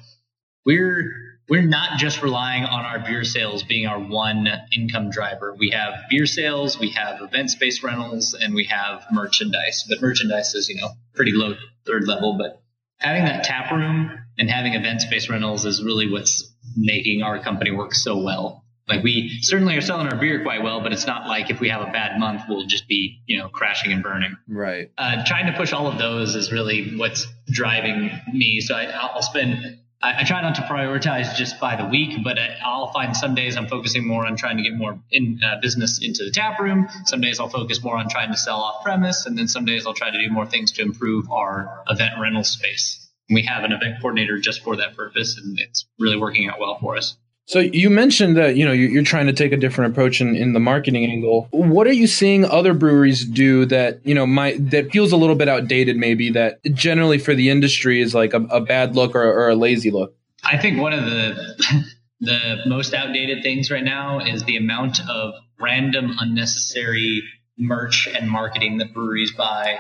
we're 0.65 1.13
we're 1.49 1.63
not 1.63 1.99
just 1.99 2.23
relying 2.23 2.65
on 2.65 2.85
our 2.85 2.99
beer 2.99 3.25
sales 3.25 3.63
being 3.63 3.87
our 3.87 3.99
one 3.99 4.47
income 4.77 5.11
driver. 5.11 5.55
We 5.59 5.71
have 5.71 5.95
beer 6.11 6.27
sales, 6.27 6.79
we 6.79 6.91
have 6.91 7.23
event 7.23 7.51
space 7.51 7.83
rentals, 7.83 8.35
and 8.35 8.55
we 8.55 8.65
have 8.65 9.05
merchandise. 9.11 9.85
But 9.89 10.03
merchandise 10.03 10.55
is, 10.55 10.69
you 10.69 10.77
know, 10.77 10.89
pretty 11.15 11.33
low 11.33 11.55
third 11.87 12.07
level. 12.07 12.37
But 12.37 12.63
having 12.99 13.25
that 13.25 13.45
tap 13.45 13.73
room 13.73 14.11
and 14.39 14.51
having 14.51 14.75
event 14.75 15.01
space 15.01 15.31
rentals 15.31 15.65
is 15.65 15.83
really 15.83 16.11
what's 16.11 16.55
making 16.77 17.23
our 17.23 17.39
company 17.39 17.71
work 17.71 17.95
so 17.95 18.19
well. 18.19 18.65
Like 18.89 19.05
we 19.05 19.39
certainly 19.43 19.77
are 19.77 19.83
selling 19.83 20.09
our 20.09 20.17
beer 20.17 20.43
quite 20.43 20.63
well, 20.63 20.81
but 20.81 20.93
it's 20.93 21.07
not 21.07 21.27
like 21.27 21.51
if 21.51 21.61
we 21.61 21.69
have 21.69 21.83
a 21.83 21.93
bad 21.93 22.19
month, 22.19 22.43
we'll 22.49 22.67
just 22.67 22.89
be, 22.89 23.21
you 23.27 23.39
know, 23.39 23.49
crashing 23.49 23.93
and 23.93 24.03
burning. 24.03 24.35
Right. 24.49 24.91
Uh, 24.97 25.25
trying 25.27 25.47
to 25.47 25.59
push 25.59 25.73
all 25.73 25.87
of 25.87 25.99
those 25.99 26.35
is 26.35 26.51
really 26.51 26.97
what's 26.97 27.27
driving 27.51 28.11
me. 28.33 28.61
So 28.61 28.75
I, 28.75 28.85
I'll 28.85 29.21
spend, 29.21 29.79
I, 30.01 30.21
I 30.21 30.25
try 30.25 30.41
not 30.41 30.55
to 30.55 30.63
prioritize 30.63 31.37
just 31.37 31.61
by 31.61 31.77
the 31.77 31.85
week, 31.85 32.25
but 32.25 32.39
I, 32.39 32.57
I'll 32.65 32.91
find 32.93 33.15
some 33.15 33.35
days 33.35 33.59
I'm 33.59 33.69
focusing 33.69 34.07
more 34.07 34.25
on 34.27 34.37
trying 34.37 34.57
to 34.57 34.63
get 34.63 34.73
more 34.73 34.99
in 35.11 35.39
uh, 35.45 35.61
business 35.61 36.01
into 36.03 36.25
the 36.25 36.31
tap 36.31 36.59
room. 36.59 36.89
Some 37.05 37.21
days 37.21 37.41
I'll 37.41 37.51
focus 37.51 37.83
more 37.83 37.97
on 37.99 38.09
trying 38.09 38.31
to 38.31 38.39
sell 38.39 38.57
off 38.57 38.83
premise. 38.83 39.27
And 39.27 39.37
then 39.37 39.49
some 39.49 39.67
days 39.67 39.87
I'll 39.87 39.95
try 39.95 40.11
to 40.11 40.19
do 40.19 40.33
more 40.33 40.47
things 40.47 40.73
to 40.73 40.83
improve 40.83 41.31
our 41.31 41.85
event 41.91 42.15
rental 42.19 42.43
space. 42.45 43.05
We 43.29 43.43
have 43.43 43.65
an 43.65 43.73
event 43.73 43.97
coordinator 44.01 44.39
just 44.39 44.63
for 44.63 44.77
that 44.77 44.97
purpose, 44.97 45.37
and 45.37 45.61
it's 45.61 45.85
really 45.99 46.17
working 46.17 46.49
out 46.49 46.59
well 46.59 46.79
for 46.79 46.97
us. 46.97 47.15
So 47.49 47.61
you 47.61 47.89
mentioned 47.89 48.37
that 48.37 48.57
you 48.57 48.67
know 48.67 48.73
you're 48.73 49.03
trying 49.03 49.27
to 49.27 49.33
take 49.33 49.53
a 49.53 49.57
different 49.57 49.93
approach 49.93 50.21
in, 50.21 50.37
in 50.37 50.53
the 50.53 50.61
marketing 50.61 51.07
angle. 51.07 51.49
What 51.51 51.87
are 51.87 51.93
you 51.95 52.07
seeing 52.07 52.45
other 52.45 52.75
breweries 52.75 53.25
do 53.25 53.65
that 53.67 54.05
you 54.05 54.15
know 54.15 54.27
might 54.27 54.71
that 54.71 54.91
feels 54.93 55.13
a 55.13 55.17
little 55.17 55.35
bit 55.35 55.49
outdated, 55.49 55.97
maybe 55.97 56.31
that 56.33 56.63
generally 56.75 57.17
for 57.17 57.35
the 57.35 57.49
industry 57.49 58.03
is 58.03 58.15
like 58.15 58.35
a, 58.35 58.43
a 58.51 58.61
bad 58.61 58.95
look 58.95 59.15
or, 59.15 59.23
or 59.23 59.49
a 59.49 59.55
lazy 59.55 59.91
look? 59.91 60.15
I 60.45 60.59
think 60.59 60.79
one 60.79 60.93
of 60.93 61.07
the 61.07 61.85
the 62.21 62.57
most 62.67 62.93
outdated 62.93 63.43
things 63.43 63.71
right 63.71 63.85
now 63.85 64.21
is 64.21 64.45
the 64.45 64.59
amount 64.59 65.01
of 65.09 65.33
random, 65.59 66.17
unnecessary 66.21 67.23
merch 67.57 68.09
and 68.09 68.31
marketing 68.31 68.77
that 68.79 68.93
breweries 68.93 69.33
buy. 69.33 69.79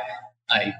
I 0.48 0.72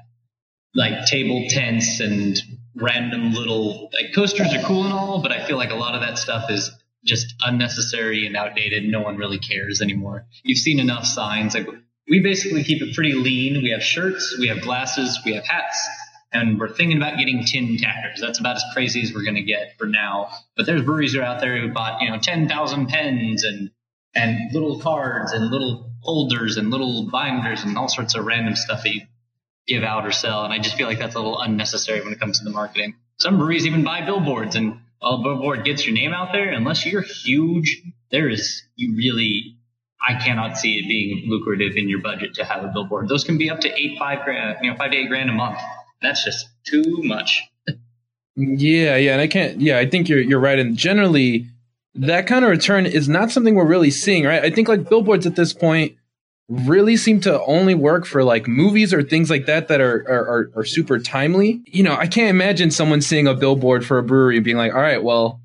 like 0.73 1.05
table 1.05 1.45
tents 1.49 1.99
and 1.99 2.41
random 2.75 3.33
little 3.33 3.91
like 3.93 4.15
coasters 4.15 4.51
are 4.55 4.63
cool 4.63 4.85
and 4.85 4.93
all, 4.93 5.21
but 5.21 5.31
I 5.31 5.45
feel 5.45 5.57
like 5.57 5.69
a 5.69 5.75
lot 5.75 5.93
of 5.93 6.01
that 6.01 6.17
stuff 6.17 6.49
is 6.49 6.71
just 7.03 7.33
unnecessary 7.41 8.25
and 8.25 8.35
outdated. 8.35 8.83
No 8.83 9.01
one 9.01 9.17
really 9.17 9.39
cares 9.39 9.81
anymore. 9.81 10.25
You've 10.43 10.59
seen 10.59 10.79
enough 10.79 11.05
signs. 11.05 11.53
Like 11.53 11.67
we 12.09 12.19
basically 12.19 12.63
keep 12.63 12.81
it 12.81 12.95
pretty 12.95 13.13
lean. 13.13 13.61
We 13.61 13.71
have 13.71 13.83
shirts, 13.83 14.37
we 14.39 14.47
have 14.47 14.61
glasses, 14.61 15.19
we 15.25 15.35
have 15.35 15.45
hats, 15.45 15.87
and 16.31 16.59
we're 16.59 16.73
thinking 16.73 16.97
about 16.97 17.17
getting 17.17 17.45
tin 17.45 17.77
tackers. 17.77 18.19
That's 18.19 18.39
about 18.39 18.55
as 18.55 18.63
crazy 18.73 19.01
as 19.01 19.13
we're 19.13 19.23
going 19.23 19.35
to 19.35 19.43
get 19.43 19.77
for 19.77 19.85
now. 19.85 20.29
But 20.55 20.65
there's 20.65 20.81
breweries 20.81 21.15
are 21.15 21.23
out 21.23 21.39
there 21.39 21.59
who 21.59 21.73
bought 21.73 22.01
you 22.01 22.09
know 22.09 22.17
ten 22.19 22.47
thousand 22.47 22.87
pens 22.87 23.43
and 23.43 23.71
and 24.15 24.53
little 24.53 24.79
cards 24.79 25.33
and 25.33 25.49
little 25.49 25.91
holders 26.01 26.57
and 26.57 26.71
little 26.71 27.09
binders 27.09 27.63
and 27.63 27.77
all 27.77 27.87
sorts 27.87 28.15
of 28.15 28.25
random 28.25 28.55
stuff 28.55 28.83
that 28.83 28.93
you 28.93 29.01
give 29.67 29.83
out 29.83 30.05
or 30.05 30.11
sell. 30.11 30.43
And 30.43 30.53
I 30.53 30.59
just 30.59 30.75
feel 30.75 30.87
like 30.87 30.99
that's 30.99 31.15
a 31.15 31.19
little 31.19 31.39
unnecessary 31.39 32.01
when 32.01 32.13
it 32.13 32.19
comes 32.19 32.39
to 32.39 32.45
the 32.45 32.51
marketing. 32.51 32.95
Some 33.19 33.37
breweries 33.37 33.65
even 33.65 33.83
buy 33.83 34.05
billboards 34.05 34.55
and 34.55 34.79
a 35.01 35.17
billboard 35.17 35.63
gets 35.65 35.85
your 35.85 35.95
name 35.95 36.13
out 36.13 36.31
there, 36.31 36.51
unless 36.51 36.85
you're 36.85 37.01
huge, 37.01 37.81
there 38.11 38.29
is 38.29 38.63
you 38.75 38.95
really 38.95 39.55
I 40.01 40.15
cannot 40.15 40.57
see 40.57 40.79
it 40.79 40.87
being 40.87 41.29
lucrative 41.29 41.75
in 41.75 41.89
your 41.89 42.01
budget 42.01 42.35
to 42.35 42.45
have 42.45 42.63
a 42.63 42.67
billboard. 42.67 43.09
Those 43.09 43.23
can 43.23 43.37
be 43.37 43.49
up 43.49 43.59
to 43.61 43.69
eight, 43.69 43.97
five 43.99 44.23
grand, 44.23 44.57
you 44.61 44.71
know, 44.71 44.77
five 44.77 44.91
to 44.91 44.97
eight 44.97 45.09
grand 45.09 45.29
a 45.29 45.33
month. 45.33 45.59
That's 46.01 46.23
just 46.23 46.47
too 46.65 47.01
much. 47.03 47.43
Yeah, 48.35 48.95
yeah, 48.95 49.13
and 49.13 49.21
I 49.21 49.27
can't. 49.27 49.59
Yeah, 49.59 49.79
I 49.79 49.89
think 49.89 50.07
you're 50.07 50.21
you're 50.21 50.39
right. 50.39 50.57
And 50.57 50.77
generally, 50.77 51.47
that 51.95 52.27
kind 52.27 52.45
of 52.45 52.51
return 52.51 52.85
is 52.85 53.09
not 53.09 53.31
something 53.31 53.55
we're 53.55 53.65
really 53.65 53.91
seeing, 53.91 54.23
right? 54.23 54.43
I 54.43 54.49
think 54.49 54.69
like 54.69 54.87
billboards 54.87 55.25
at 55.25 55.35
this 55.35 55.53
point 55.53 55.97
really 56.49 56.97
seem 56.97 57.21
to 57.21 57.41
only 57.43 57.75
work 57.75 58.05
for 58.05 58.23
like 58.23 58.47
movies 58.47 58.91
or 58.93 59.03
things 59.03 59.29
like 59.29 59.45
that 59.45 59.67
that 59.67 59.79
are, 59.79 60.03
are, 60.09 60.51
are, 60.55 60.65
super 60.65 60.97
timely. 60.97 61.61
You 61.67 61.83
know, 61.83 61.95
I 61.95 62.07
can't 62.07 62.29
imagine 62.29 62.71
someone 62.71 63.01
seeing 63.01 63.27
a 63.27 63.35
billboard 63.35 63.85
for 63.85 63.99
a 63.99 64.03
brewery 64.03 64.37
and 64.37 64.43
being 64.43 64.57
like, 64.57 64.73
all 64.73 64.81
right, 64.81 65.03
well, 65.03 65.39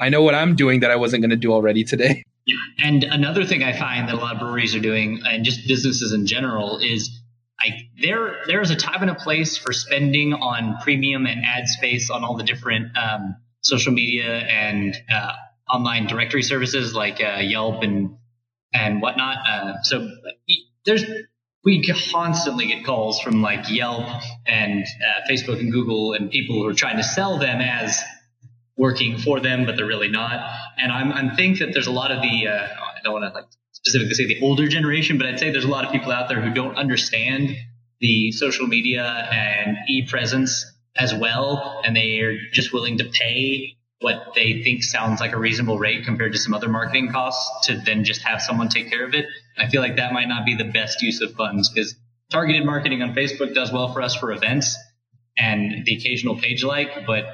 I 0.00 0.08
know 0.08 0.22
what 0.22 0.34
I'm 0.34 0.56
doing 0.56 0.80
that 0.80 0.90
I 0.90 0.96
wasn't 0.96 1.20
going 1.20 1.30
to 1.30 1.36
do 1.36 1.52
already 1.52 1.84
today. 1.84 2.22
Yeah. 2.46 2.56
And 2.78 3.02
another 3.02 3.44
thing 3.44 3.64
I 3.64 3.76
find 3.76 4.08
that 4.08 4.14
a 4.14 4.18
lot 4.18 4.34
of 4.34 4.40
breweries 4.40 4.76
are 4.76 4.80
doing 4.80 5.20
and 5.24 5.44
just 5.44 5.66
businesses 5.66 6.12
in 6.12 6.26
general 6.26 6.78
is 6.78 7.10
I, 7.58 7.88
there 8.00 8.36
there 8.46 8.60
is 8.60 8.70
a 8.70 8.76
time 8.76 9.02
and 9.02 9.10
a 9.10 9.16
place 9.16 9.56
for 9.56 9.72
spending 9.72 10.32
on 10.32 10.76
premium 10.82 11.26
and 11.26 11.44
ad 11.44 11.66
space 11.66 12.08
on 12.08 12.22
all 12.22 12.36
the 12.36 12.44
different 12.44 12.96
um, 12.96 13.34
social 13.62 13.92
media 13.92 14.28
and 14.28 14.94
uh, 15.10 15.32
online 15.68 16.06
directory 16.06 16.42
services 16.42 16.94
like 16.94 17.20
uh, 17.20 17.40
Yelp 17.40 17.82
and 17.82 18.16
and 18.76 19.00
whatnot. 19.00 19.38
Uh, 19.48 19.82
so 19.82 20.08
there's 20.84 21.04
we 21.64 21.82
constantly 22.12 22.66
get 22.66 22.84
calls 22.84 23.20
from 23.20 23.42
like 23.42 23.68
Yelp 23.68 24.06
and 24.46 24.84
uh, 24.84 25.28
Facebook 25.28 25.58
and 25.58 25.72
Google 25.72 26.12
and 26.12 26.30
people 26.30 26.54
who 26.54 26.66
are 26.68 26.74
trying 26.74 26.96
to 26.96 27.02
sell 27.02 27.38
them 27.38 27.60
as 27.60 28.00
working 28.76 29.18
for 29.18 29.40
them, 29.40 29.66
but 29.66 29.76
they're 29.76 29.86
really 29.86 30.08
not. 30.08 30.48
And 30.78 30.92
I'm 30.92 31.12
I 31.12 31.34
think 31.34 31.58
that 31.58 31.72
there's 31.72 31.88
a 31.88 31.92
lot 31.92 32.12
of 32.12 32.22
the 32.22 32.48
uh, 32.48 32.52
I 32.52 33.02
don't 33.02 33.12
want 33.12 33.24
to 33.24 33.34
like 33.34 33.46
specifically 33.72 34.14
say 34.14 34.26
the 34.26 34.40
older 34.42 34.68
generation, 34.68 35.18
but 35.18 35.26
I'd 35.26 35.40
say 35.40 35.50
there's 35.50 35.64
a 35.64 35.68
lot 35.68 35.84
of 35.84 35.92
people 35.92 36.12
out 36.12 36.28
there 36.28 36.40
who 36.40 36.52
don't 36.54 36.76
understand 36.76 37.56
the 38.00 38.30
social 38.32 38.66
media 38.66 39.28
and 39.32 39.76
e 39.88 40.06
presence 40.06 40.64
as 40.94 41.14
well, 41.14 41.82
and 41.84 41.96
they 41.96 42.20
are 42.20 42.36
just 42.52 42.72
willing 42.72 42.98
to 42.98 43.04
pay 43.04 43.76
what 44.00 44.34
they 44.34 44.62
think 44.62 44.82
sounds 44.82 45.20
like 45.20 45.32
a 45.32 45.38
reasonable 45.38 45.78
rate 45.78 46.04
compared 46.04 46.32
to 46.32 46.38
some 46.38 46.52
other 46.52 46.68
marketing 46.68 47.10
costs 47.10 47.66
to 47.66 47.80
then 47.84 48.04
just 48.04 48.22
have 48.22 48.42
someone 48.42 48.68
take 48.68 48.90
care 48.90 49.04
of 49.04 49.14
it. 49.14 49.24
I 49.56 49.68
feel 49.68 49.80
like 49.80 49.96
that 49.96 50.12
might 50.12 50.28
not 50.28 50.44
be 50.44 50.54
the 50.54 50.64
best 50.64 51.00
use 51.00 51.20
of 51.22 51.32
funds 51.32 51.70
because 51.70 51.94
targeted 52.30 52.66
marketing 52.66 53.02
on 53.02 53.14
Facebook 53.14 53.54
does 53.54 53.72
well 53.72 53.92
for 53.92 54.02
us 54.02 54.14
for 54.14 54.32
events 54.32 54.76
and 55.38 55.84
the 55.84 55.96
occasional 55.96 56.36
page 56.36 56.62
like, 56.62 57.06
but 57.06 57.24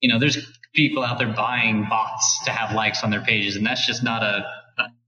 you 0.00 0.08
know, 0.08 0.18
there's 0.18 0.38
people 0.74 1.02
out 1.04 1.18
there 1.18 1.32
buying 1.32 1.86
bots 1.88 2.44
to 2.44 2.50
have 2.50 2.74
likes 2.74 3.04
on 3.04 3.10
their 3.10 3.20
pages, 3.20 3.56
and 3.56 3.66
that's 3.66 3.86
just 3.86 4.02
not 4.02 4.22
a 4.22 4.44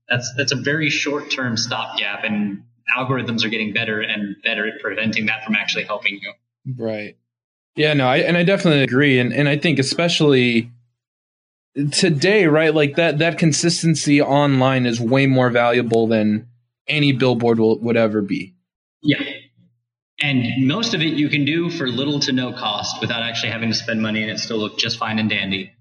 that's 0.09 0.31
that's 0.37 0.51
a 0.51 0.57
very 0.57 0.89
short 0.89 1.31
term 1.31 1.57
stopgap, 1.57 2.23
and 2.23 2.63
algorithms 2.95 3.43
are 3.43 3.49
getting 3.49 3.73
better 3.73 4.01
and 4.01 4.35
better 4.43 4.67
at 4.67 4.81
preventing 4.81 5.25
that 5.27 5.43
from 5.43 5.55
actually 5.55 5.85
helping 5.85 6.19
you. 6.21 6.33
Right. 6.77 7.17
Yeah. 7.75 7.93
No. 7.93 8.07
I 8.07 8.17
and 8.17 8.37
I 8.37 8.43
definitely 8.43 8.83
agree, 8.83 9.19
and 9.19 9.33
and 9.33 9.49
I 9.49 9.57
think 9.57 9.79
especially 9.79 10.71
today, 11.91 12.45
right? 12.45 12.73
Like 12.73 12.95
that 12.95 13.19
that 13.19 13.37
consistency 13.37 14.21
online 14.21 14.85
is 14.85 14.99
way 14.99 15.25
more 15.25 15.49
valuable 15.49 16.07
than 16.07 16.47
any 16.87 17.11
billboard 17.11 17.59
will, 17.59 17.79
would 17.79 17.97
ever 17.97 18.21
be. 18.21 18.55
Yeah. 19.01 19.23
And 20.21 20.67
most 20.67 20.93
of 20.93 21.01
it 21.01 21.13
you 21.13 21.27
can 21.29 21.43
do 21.43 21.69
for 21.69 21.87
little 21.87 22.19
to 22.21 22.31
no 22.31 22.53
cost 22.53 23.01
without 23.01 23.23
actually 23.23 23.51
having 23.51 23.69
to 23.69 23.75
spend 23.75 24.01
money 24.01 24.21
and 24.21 24.31
it 24.31 24.39
still 24.39 24.57
look 24.57 24.77
just 24.77 24.97
fine 24.97 25.19
and 25.19 25.29
dandy. 25.29 25.71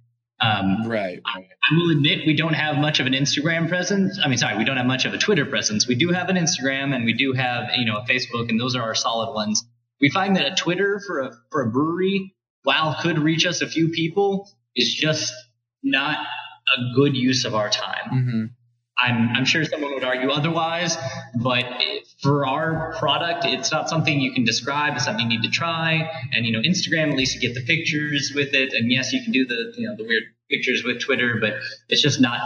Um, 0.40 0.88
right. 0.88 1.20
I, 1.24 1.38
I, 1.38 1.76
will 1.76 1.90
admit 1.92 2.26
we 2.26 2.34
don't 2.34 2.54
have 2.54 2.76
much 2.76 2.98
of 2.98 3.06
an 3.06 3.12
Instagram 3.12 3.68
presence. 3.68 4.18
I 4.22 4.26
mean, 4.26 4.38
sorry, 4.38 4.58
we 4.58 4.64
don't 4.64 4.76
have 4.76 4.86
much 4.86 5.04
of 5.04 5.14
a 5.14 5.18
Twitter 5.18 5.46
presence. 5.46 5.86
We 5.86 5.94
do 5.94 6.08
have 6.08 6.28
an 6.28 6.36
Instagram 6.36 6.92
and 6.92 7.04
we 7.04 7.12
do 7.12 7.32
have, 7.32 7.70
you 7.76 7.84
know, 7.84 7.98
a 7.98 8.04
Facebook 8.04 8.48
and 8.48 8.58
those 8.58 8.74
are 8.74 8.82
our 8.82 8.96
solid 8.96 9.34
ones. 9.34 9.64
We 10.00 10.10
find 10.10 10.34
that 10.34 10.44
a 10.44 10.54
Twitter 10.56 11.00
for 11.06 11.20
a, 11.20 11.32
for 11.52 11.62
a 11.62 11.70
brewery, 11.70 12.34
while 12.64 12.96
could 13.00 13.20
reach 13.20 13.46
us 13.46 13.60
a 13.60 13.68
few 13.68 13.90
people, 13.90 14.50
is 14.74 14.92
just 14.92 15.32
not 15.82 16.18
a 16.76 16.94
good 16.94 17.16
use 17.16 17.44
of 17.44 17.54
our 17.54 17.68
time. 17.68 18.10
Mm-hmm. 18.12 18.44
I'm, 18.98 19.36
I'm 19.36 19.44
sure 19.44 19.64
someone 19.64 19.94
would 19.94 20.04
argue 20.04 20.30
otherwise, 20.30 20.96
but 21.34 21.64
for 22.22 22.46
our 22.46 22.94
product, 22.98 23.44
it's 23.44 23.72
not 23.72 23.88
something 23.88 24.20
you 24.20 24.32
can 24.32 24.44
describe. 24.44 24.94
It's 24.94 25.04
something 25.04 25.30
you 25.30 25.40
need 25.40 25.46
to 25.46 25.50
try. 25.50 26.08
And 26.32 26.46
you 26.46 26.52
know, 26.52 26.60
Instagram, 26.60 27.10
at 27.10 27.16
least 27.16 27.34
you 27.34 27.40
get 27.40 27.54
the 27.54 27.64
pictures 27.64 28.32
with 28.34 28.54
it. 28.54 28.72
And 28.72 28.92
yes, 28.92 29.12
you 29.12 29.22
can 29.22 29.32
do 29.32 29.44
the 29.44 29.72
you 29.76 29.88
know 29.88 29.96
the 29.96 30.04
weird 30.04 30.24
pictures 30.48 30.84
with 30.84 31.00
Twitter, 31.00 31.38
but 31.40 31.54
it's 31.88 32.02
just 32.02 32.20
not 32.20 32.40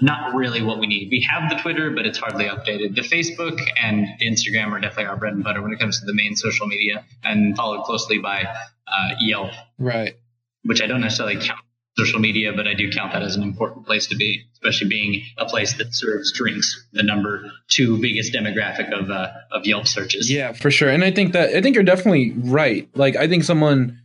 not 0.00 0.34
really 0.34 0.62
what 0.62 0.78
we 0.78 0.86
need. 0.86 1.08
We 1.10 1.26
have 1.28 1.50
the 1.50 1.56
Twitter, 1.56 1.90
but 1.90 2.06
it's 2.06 2.18
hardly 2.18 2.44
updated. 2.44 2.94
The 2.94 3.02
Facebook 3.02 3.58
and 3.82 4.06
the 4.18 4.26
Instagram 4.26 4.70
are 4.72 4.78
definitely 4.78 5.06
our 5.06 5.16
bread 5.16 5.32
and 5.32 5.42
butter 5.42 5.62
when 5.62 5.72
it 5.72 5.78
comes 5.80 6.00
to 6.00 6.06
the 6.06 6.14
main 6.14 6.36
social 6.36 6.66
media, 6.66 7.04
and 7.24 7.56
followed 7.56 7.84
closely 7.84 8.18
by 8.18 8.44
uh, 8.86 9.08
Yelp, 9.18 9.50
right? 9.78 10.14
Which 10.62 10.82
I 10.82 10.86
don't 10.86 11.00
necessarily 11.00 11.36
count 11.36 11.60
social 11.96 12.20
media, 12.20 12.52
but 12.54 12.66
I 12.66 12.74
do 12.74 12.90
count 12.90 13.12
that 13.12 13.22
as 13.22 13.36
an 13.36 13.42
important 13.42 13.86
place 13.86 14.06
to 14.08 14.16
be, 14.16 14.44
especially 14.52 14.88
being 14.88 15.22
a 15.38 15.46
place 15.46 15.74
that 15.78 15.94
serves 15.94 16.32
drinks, 16.32 16.86
the 16.92 17.02
number 17.02 17.50
two 17.68 17.98
biggest 18.00 18.34
demographic 18.34 18.92
of 18.92 19.10
uh, 19.10 19.32
of 19.50 19.66
Yelp 19.66 19.86
searches. 19.86 20.30
Yeah, 20.30 20.52
for 20.52 20.70
sure. 20.70 20.90
And 20.90 21.02
I 21.02 21.10
think 21.10 21.32
that 21.32 21.54
I 21.54 21.62
think 21.62 21.74
you're 21.74 21.84
definitely 21.84 22.32
right. 22.36 22.88
Like 22.94 23.16
I 23.16 23.26
think 23.26 23.44
someone 23.44 24.00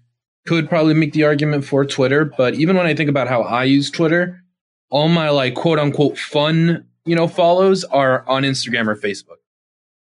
could 0.45 0.69
probably 0.69 0.93
make 0.93 1.13
the 1.13 1.23
argument 1.23 1.65
for 1.65 1.85
Twitter, 1.85 2.25
but 2.25 2.55
even 2.55 2.77
when 2.77 2.85
I 2.85 2.95
think 2.95 3.09
about 3.09 3.27
how 3.27 3.41
I 3.41 3.65
use 3.65 3.91
Twitter, 3.91 4.41
all 4.89 5.07
my 5.07 5.29
like 5.29 5.55
quote 5.55 5.77
unquote 5.77 6.17
fun, 6.17 6.85
you 7.05 7.15
know, 7.15 7.27
follows 7.27 7.83
are 7.83 8.27
on 8.27 8.43
Instagram 8.43 8.87
or 8.87 8.95
Facebook. 8.95 9.37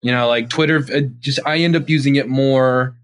You 0.02 0.12
know, 0.12 0.28
like 0.28 0.50
Twitter, 0.50 0.84
uh, 0.94 1.00
just 1.20 1.38
I 1.46 1.58
end 1.58 1.74
up 1.76 1.88
using 1.88 2.16
it 2.16 2.28
more. 2.28 2.96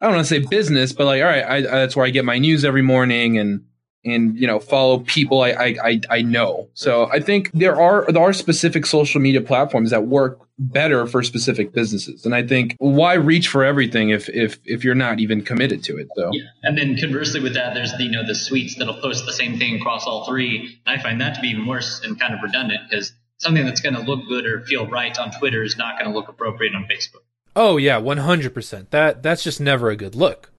I 0.00 0.06
don't 0.06 0.16
want 0.16 0.26
to 0.26 0.34
say 0.34 0.46
business, 0.46 0.92
but 0.92 1.06
like, 1.06 1.22
all 1.22 1.28
right, 1.28 1.44
I, 1.44 1.60
that's 1.62 1.96
where 1.96 2.04
I 2.04 2.10
get 2.10 2.24
my 2.24 2.38
news 2.38 2.64
every 2.64 2.82
morning 2.82 3.38
and 3.38 3.64
and 4.04 4.38
you 4.38 4.46
know 4.46 4.58
follow 4.58 5.00
people 5.00 5.42
I, 5.42 5.76
I 5.82 6.00
I 6.10 6.22
know. 6.22 6.68
So 6.74 7.10
I 7.10 7.20
think 7.20 7.50
there 7.52 7.80
are 7.80 8.10
there 8.10 8.22
are 8.22 8.32
specific 8.32 8.86
social 8.86 9.20
media 9.20 9.40
platforms 9.40 9.90
that 9.90 10.06
work 10.06 10.40
better 10.58 11.06
for 11.06 11.22
specific 11.22 11.72
businesses. 11.72 12.24
And 12.24 12.34
I 12.34 12.46
think 12.46 12.76
why 12.78 13.14
reach 13.14 13.48
for 13.48 13.64
everything 13.64 14.10
if 14.10 14.28
if 14.28 14.58
if 14.64 14.84
you're 14.84 14.94
not 14.94 15.20
even 15.20 15.42
committed 15.42 15.82
to 15.84 15.96
it 15.96 16.08
though. 16.16 16.30
Yeah. 16.32 16.44
And 16.62 16.78
then 16.78 16.96
conversely 16.96 17.40
with 17.40 17.54
that 17.54 17.74
there's 17.74 17.92
the 17.92 18.04
you 18.04 18.10
know 18.10 18.26
the 18.26 18.34
suites 18.34 18.76
that'll 18.76 19.00
post 19.00 19.26
the 19.26 19.32
same 19.32 19.58
thing 19.58 19.80
across 19.80 20.06
all 20.06 20.26
three. 20.26 20.80
I 20.86 21.02
find 21.02 21.20
that 21.20 21.34
to 21.34 21.40
be 21.40 21.48
even 21.48 21.66
worse 21.66 22.02
and 22.04 22.18
kind 22.18 22.34
of 22.34 22.40
redundant 22.42 22.80
because 22.88 23.12
something 23.38 23.64
that's 23.64 23.80
going 23.80 23.94
to 23.94 24.02
look 24.02 24.26
good 24.28 24.46
or 24.46 24.60
feel 24.62 24.86
right 24.86 25.16
on 25.18 25.30
Twitter 25.32 25.62
is 25.62 25.76
not 25.76 25.98
going 25.98 26.10
to 26.10 26.16
look 26.16 26.28
appropriate 26.28 26.74
on 26.74 26.84
Facebook. 26.84 27.22
Oh 27.56 27.76
yeah, 27.76 28.00
100%. 28.00 28.90
That 28.90 29.22
that's 29.22 29.44
just 29.44 29.60
never 29.60 29.90
a 29.90 29.96
good 29.96 30.14
look. 30.14 30.50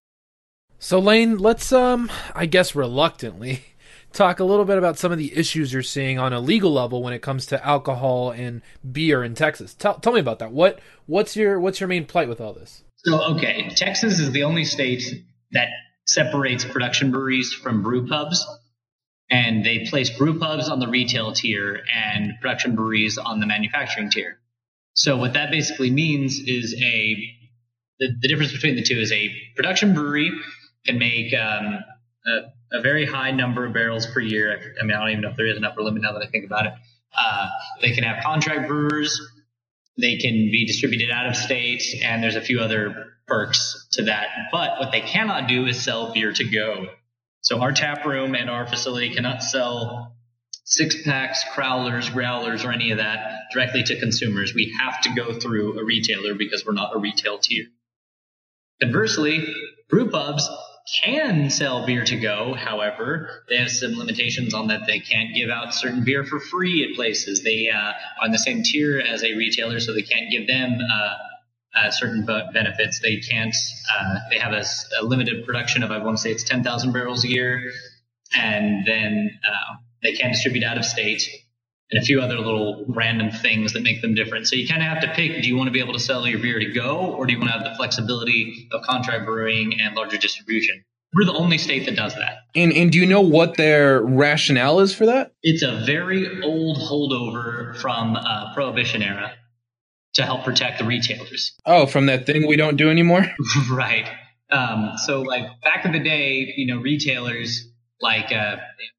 So 0.79 0.99
Lane, 0.99 1.37
let's 1.37 1.71
um 1.71 2.11
I 2.33 2.45
guess 2.45 2.75
reluctantly 2.75 3.63
talk 4.13 4.39
a 4.39 4.43
little 4.43 4.65
bit 4.65 4.77
about 4.77 4.97
some 4.97 5.11
of 5.11 5.17
the 5.17 5.35
issues 5.35 5.73
you're 5.73 5.83
seeing 5.83 6.19
on 6.19 6.33
a 6.33 6.39
legal 6.39 6.71
level 6.71 7.01
when 7.03 7.13
it 7.13 7.21
comes 7.21 7.45
to 7.47 7.65
alcohol 7.65 8.31
and 8.31 8.61
beer 8.89 9.23
in 9.23 9.35
Texas. 9.35 9.73
Tell 9.73 9.95
tell 9.95 10.13
me 10.13 10.19
about 10.19 10.39
that. 10.39 10.51
What 10.51 10.79
what's 11.05 11.35
your 11.35 11.59
what's 11.59 11.79
your 11.79 11.87
main 11.87 12.05
plight 12.05 12.29
with 12.29 12.41
all 12.41 12.53
this? 12.53 12.83
So 12.97 13.35
okay, 13.35 13.69
Texas 13.69 14.19
is 14.19 14.31
the 14.31 14.43
only 14.43 14.65
state 14.65 15.03
that 15.51 15.69
separates 16.07 16.65
production 16.65 17.11
breweries 17.11 17.53
from 17.53 17.81
brew 17.83 18.07
pubs. 18.07 18.45
And 19.29 19.65
they 19.65 19.87
place 19.89 20.15
brew 20.15 20.37
pubs 20.37 20.69
on 20.69 20.77
the 20.79 20.87
retail 20.87 21.33
tier 21.33 21.81
and 21.91 22.33
production 22.41 22.75
breweries 22.75 23.17
on 23.17 23.39
the 23.39 23.47
manufacturing 23.47 24.11
tier. 24.11 24.37
So 24.93 25.17
what 25.17 25.33
that 25.33 25.49
basically 25.49 25.89
means 25.89 26.39
is 26.39 26.75
a 26.79 27.15
the, 27.99 28.09
the 28.21 28.27
difference 28.27 28.51
between 28.51 28.75
the 28.75 28.83
two 28.83 28.99
is 28.99 29.11
a 29.11 29.33
production 29.55 29.93
brewery 29.93 30.31
can 30.85 30.99
make 30.99 31.33
um, 31.33 31.79
a, 32.25 32.77
a, 32.77 32.81
very 32.81 33.05
high 33.05 33.31
number 33.31 33.65
of 33.65 33.73
barrels 33.73 34.05
per 34.05 34.19
year. 34.19 34.75
I 34.79 34.85
mean, 34.85 34.95
I 34.95 34.99
don't 34.99 35.09
even 35.09 35.21
know 35.21 35.29
if 35.29 35.37
there 35.37 35.47
is 35.47 35.57
an 35.57 35.65
upper 35.65 35.81
limit 35.81 36.01
now 36.03 36.13
that 36.13 36.21
I 36.21 36.27
think 36.27 36.45
about 36.45 36.67
it. 36.67 36.73
Uh, 37.17 37.47
they 37.81 37.91
can 37.91 38.03
have 38.03 38.23
contract 38.23 38.67
brewers. 38.67 39.19
They 39.97 40.17
can 40.17 40.33
be 40.33 40.65
distributed 40.65 41.09
out 41.09 41.27
of 41.27 41.35
state, 41.35 41.83
and 42.03 42.21
there's 42.21 42.35
a 42.35 42.41
few 42.41 42.59
other 42.59 43.13
perks 43.27 43.87
to 43.93 44.03
that. 44.03 44.27
But 44.51 44.79
what 44.79 44.91
they 44.91 45.01
cannot 45.01 45.47
do 45.47 45.65
is 45.65 45.81
sell 45.81 46.13
beer 46.13 46.33
to 46.33 46.43
go. 46.43 46.87
So 47.41 47.61
our 47.61 47.71
tap 47.71 48.05
room 48.05 48.35
and 48.35 48.49
our 48.49 48.67
facility 48.67 49.13
cannot 49.13 49.41
sell 49.41 50.15
six 50.65 51.03
packs, 51.03 51.43
crowlers, 51.53 52.11
growlers, 52.11 52.65
or 52.65 52.71
any 52.71 52.91
of 52.91 52.97
that 52.97 53.43
directly 53.53 53.83
to 53.83 53.99
consumers. 53.99 54.53
We 54.53 54.75
have 54.79 54.99
to 55.01 55.13
go 55.13 55.33
through 55.39 55.79
a 55.79 55.85
retailer 55.85 56.33
because 56.33 56.65
we're 56.65 56.73
not 56.73 56.95
a 56.95 56.99
retail 56.99 57.37
tier. 57.37 57.65
Conversely, 58.81 59.47
brew 59.89 60.09
pubs 60.09 60.49
can 61.03 61.49
sell 61.49 61.85
beer 61.85 62.03
to 62.05 62.15
go. 62.15 62.53
However, 62.53 63.43
they 63.49 63.57
have 63.57 63.71
some 63.71 63.93
limitations 63.93 64.53
on 64.53 64.67
that. 64.67 64.81
They 64.85 64.99
can't 64.99 65.33
give 65.33 65.49
out 65.49 65.73
certain 65.73 66.03
beer 66.03 66.23
for 66.23 66.39
free 66.39 66.87
at 66.87 66.95
places. 66.95 67.43
They 67.43 67.69
uh, 67.69 67.77
are 67.77 67.95
on 68.23 68.31
the 68.31 68.37
same 68.37 68.63
tier 68.63 68.99
as 68.99 69.23
a 69.23 69.33
retailer, 69.33 69.79
so 69.79 69.93
they 69.93 70.03
can't 70.03 70.29
give 70.29 70.47
them 70.47 70.77
uh, 70.79 71.15
uh, 71.75 71.91
certain 71.91 72.25
benefits. 72.25 72.99
They 72.99 73.17
can't. 73.17 73.55
Uh, 73.93 74.19
they 74.29 74.37
have 74.37 74.53
a, 74.53 74.63
a, 75.01 75.03
limited 75.03 75.45
production 75.45 75.83
of 75.83 75.91
I 75.91 75.97
want 75.97 76.17
to 76.17 76.21
say 76.21 76.31
it's 76.31 76.43
ten 76.43 76.63
thousand 76.63 76.93
barrels 76.93 77.25
a 77.25 77.29
year, 77.29 77.71
and 78.37 78.85
then 78.85 79.31
uh, 79.43 79.75
they 80.03 80.13
can't 80.13 80.33
distribute 80.33 80.63
out 80.63 80.77
of 80.77 80.85
state 80.85 81.23
and 81.91 82.01
a 82.01 82.05
few 82.05 82.19
other 82.19 82.37
little 82.37 82.83
random 82.87 83.31
things 83.31 83.73
that 83.73 83.83
make 83.83 84.01
them 84.01 84.15
different. 84.15 84.47
So 84.47 84.55
you 84.55 84.67
kind 84.67 84.81
of 84.81 84.87
have 84.87 85.01
to 85.01 85.07
pick 85.09 85.41
do 85.41 85.47
you 85.47 85.55
want 85.55 85.67
to 85.67 85.71
be 85.71 85.79
able 85.79 85.93
to 85.93 85.99
sell 85.99 86.27
your 86.27 86.39
beer 86.39 86.59
to 86.59 86.71
go, 86.71 87.13
or 87.15 87.25
do 87.25 87.33
you 87.33 87.39
want 87.39 87.51
to 87.51 87.57
have 87.57 87.63
the 87.63 87.75
flexibility 87.75 88.67
of 88.71 88.81
contract 88.81 89.25
brewing 89.25 89.79
and 89.79 89.95
larger 89.95 90.17
distribution? 90.17 90.83
We're 91.13 91.25
the 91.25 91.33
only 91.33 91.57
state 91.57 91.85
that 91.85 91.95
does 91.95 92.13
that. 92.15 92.39
And, 92.55 92.73
and 92.73 92.91
do 92.91 92.99
you 92.99 93.05
know 93.05 93.21
what 93.21 93.55
their 93.55 94.01
rationale 94.01 94.81
is 94.81 94.93
for 94.93 95.05
that? 95.05 95.31
It's 95.43 95.63
a 95.63 95.83
very 95.85 96.41
old 96.41 96.77
holdover 96.77 97.77
from 97.77 98.17
uh, 98.17 98.53
Prohibition 98.53 99.01
era 99.01 99.33
to 100.15 100.23
help 100.23 100.43
protect 100.43 100.79
the 100.79 100.85
retailers. 100.85 101.53
Oh, 101.65 101.85
from 101.85 102.07
that 102.07 102.25
thing 102.25 102.47
we 102.47 102.57
don't 102.57 102.75
do 102.75 102.89
anymore? 102.89 103.25
right. 103.71 104.09
Um, 104.51 104.93
so, 104.97 105.21
like 105.21 105.61
back 105.61 105.85
in 105.85 105.91
the 105.91 105.99
day, 105.99 106.53
you 106.57 106.67
know, 106.67 106.81
retailers 106.81 107.67
like 108.01 108.31
uh, 108.31 108.57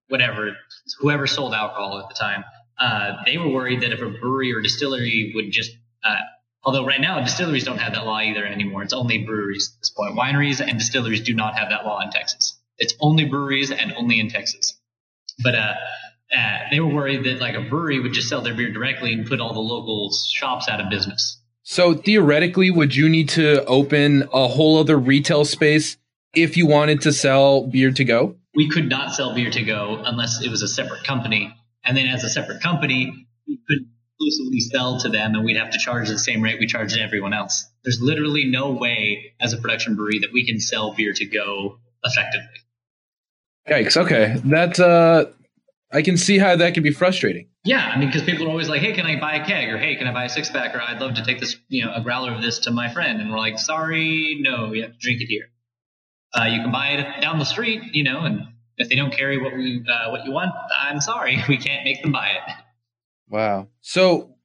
whatever, 0.09 0.57
whoever 0.99 1.27
sold 1.27 1.53
alcohol 1.53 1.99
at 1.99 2.09
the 2.09 2.14
time, 2.14 2.44
uh, 2.79 3.17
they 3.25 3.39
were 3.39 3.49
worried 3.49 3.83
that 3.83 3.93
if 3.93 4.01
a 4.01 4.09
brewery 4.09 4.53
or 4.53 4.61
distillery 4.61 5.33
would 5.35 5.51
just, 5.51 5.73
uh, 6.05 6.17
although 6.62 6.85
right 6.85 7.01
now 7.01 7.21
distilleries 7.21 7.65
don't 7.65 7.79
have 7.79 7.95
that 7.95 8.05
law 8.05 8.19
either 8.19 8.45
anymore. 8.45 8.83
It's 8.83 8.93
only 8.93 9.19
breweries 9.19 9.73
at 9.75 9.81
this 9.81 9.91
point. 9.91 10.17
Wineries 10.17 10.61
and 10.61 10.79
distilleries 10.79 11.23
do 11.23 11.35
not 11.35 11.57
have 11.57 11.71
that 11.71 11.85
law 11.85 12.01
in 12.01 12.11
Texas. 12.11 12.59
It's 12.79 12.95
only 13.01 13.25
breweries 13.25 13.71
and 13.71 13.95
only 13.95 14.21
in 14.21 14.29
Texas. 14.29 14.79
But 15.43 15.55
uh, 15.55 15.75
uh, 16.37 16.59
they 16.71 16.81
were 16.81 16.93
worried 16.93 17.25
that 17.25 17.41
like 17.41 17.55
a 17.55 17.62
brewery 17.62 18.01
would 18.01 18.12
just 18.12 18.29
sell 18.29 18.43
their 18.43 18.55
beer 18.55 18.71
directly 18.71 19.12
and 19.12 19.27
put 19.27 19.41
all 19.41 19.55
the 19.55 19.61
local 19.61 20.12
shops 20.33 20.69
out 20.69 20.81
of 20.81 20.91
business. 20.91 21.41
So 21.62 21.95
theoretically, 21.95 22.71
would 22.71 22.95
you 22.95 23.09
need 23.09 23.31
to 23.31 23.65
open 23.65 24.29
a 24.33 24.47
whole 24.47 24.79
other 24.79 24.99
retail 24.99 25.45
space 25.45 25.97
if 26.35 26.57
you 26.57 26.67
wanted 26.67 27.01
to 27.03 27.12
sell 27.12 27.67
beer 27.67 27.91
to 27.93 28.05
go? 28.05 28.37
We 28.55 28.69
could 28.69 28.89
not 28.89 29.15
sell 29.15 29.35
beer 29.35 29.51
to 29.51 29.62
go 29.62 30.03
unless 30.05 30.43
it 30.43 30.51
was 30.51 30.62
a 30.62 30.69
separate 30.69 31.05
company 31.05 31.56
and 31.87 31.96
then 31.96 32.07
as 32.07 32.25
a 32.25 32.29
separate 32.29 32.61
company, 32.61 33.27
we 33.46 33.59
could 33.68 33.87
exclusively 34.18 34.61
sell 34.61 34.99
to 35.01 35.09
them 35.09 35.35
and 35.35 35.44
we'd 35.44 35.57
have 35.57 35.70
to 35.70 35.79
charge 35.79 36.09
the 36.09 36.18
same 36.18 36.42
rate 36.42 36.59
we 36.59 36.66
charge 36.66 36.94
to 36.94 37.01
everyone 37.01 37.33
else. 37.33 37.66
There's 37.85 38.01
literally 38.01 38.44
no 38.44 38.72
way 38.72 39.35
as 39.40 39.53
a 39.53 39.59
production 39.59 39.94
brewery 39.94 40.20
that 40.20 40.33
we 40.33 40.46
can 40.46 40.59
sell 40.59 40.94
beer 40.94 41.12
to 41.12 41.27
go 41.27 41.79
effectively. 42.05 42.61
Yikes. 43.68 43.96
Okay. 43.96 44.40
That 44.44 44.81
uh 44.81 45.27
I 45.92 46.03
can 46.03 46.16
see 46.16 46.38
how 46.38 46.57
that 46.57 46.75
can 46.75 46.83
be 46.83 46.90
frustrating. 46.90 47.49
Yeah, 47.64 47.79
I 47.79 47.99
mean, 47.99 48.09
because 48.09 48.22
people 48.22 48.46
are 48.46 48.51
always 48.51 48.68
like, 48.68 48.81
"Hey, 48.81 48.92
can 48.92 49.07
I 49.07 49.20
buy 49.20 49.37
a 49.37 49.46
keg?" 49.46 49.68
or 49.68 49.79
"Hey, 49.79 49.94
can 49.96 50.07
I 50.09 50.12
buy 50.12 50.25
a 50.25 50.29
six 50.29 50.51
pack?" 50.51 50.75
or 50.75 50.81
"I'd 50.81 51.01
love 51.01 51.14
to 51.14 51.25
take 51.25 51.38
this, 51.38 51.57
you 51.68 51.85
know, 51.85 51.92
a 51.94 52.01
growler 52.01 52.33
of 52.33 52.42
this 52.42 52.61
to 52.61 52.70
my 52.70 52.92
friend," 52.92 53.20
and 53.20 53.31
we're 53.31 53.38
like, 53.38 53.59
"Sorry, 53.59 54.37
no, 54.40 54.72
you 54.72 54.83
have 54.83 54.92
to 54.92 54.99
drink 54.99 55.20
it 55.20 55.27
here. 55.27 55.49
Uh, 56.33 56.44
you 56.44 56.61
can 56.61 56.72
buy 56.72 56.88
it 56.88 57.20
down 57.20 57.38
the 57.38 57.44
street, 57.44 57.83
you 57.94 58.05
know, 58.05 58.20
and 58.20 58.49
if 58.77 58.89
they 58.89 58.95
don't 58.95 59.12
carry 59.12 59.39
what 59.39 59.55
we 59.55 59.85
uh, 59.89 60.11
what 60.11 60.25
you 60.25 60.33
want, 60.33 60.53
I'm 60.79 61.01
sorry, 61.01 61.43
we 61.49 61.57
can't 61.57 61.85
make 61.85 62.03
them 62.03 62.12
buy 62.12 62.29
it." 62.29 62.53
Wow. 63.29 63.69
So 63.81 64.37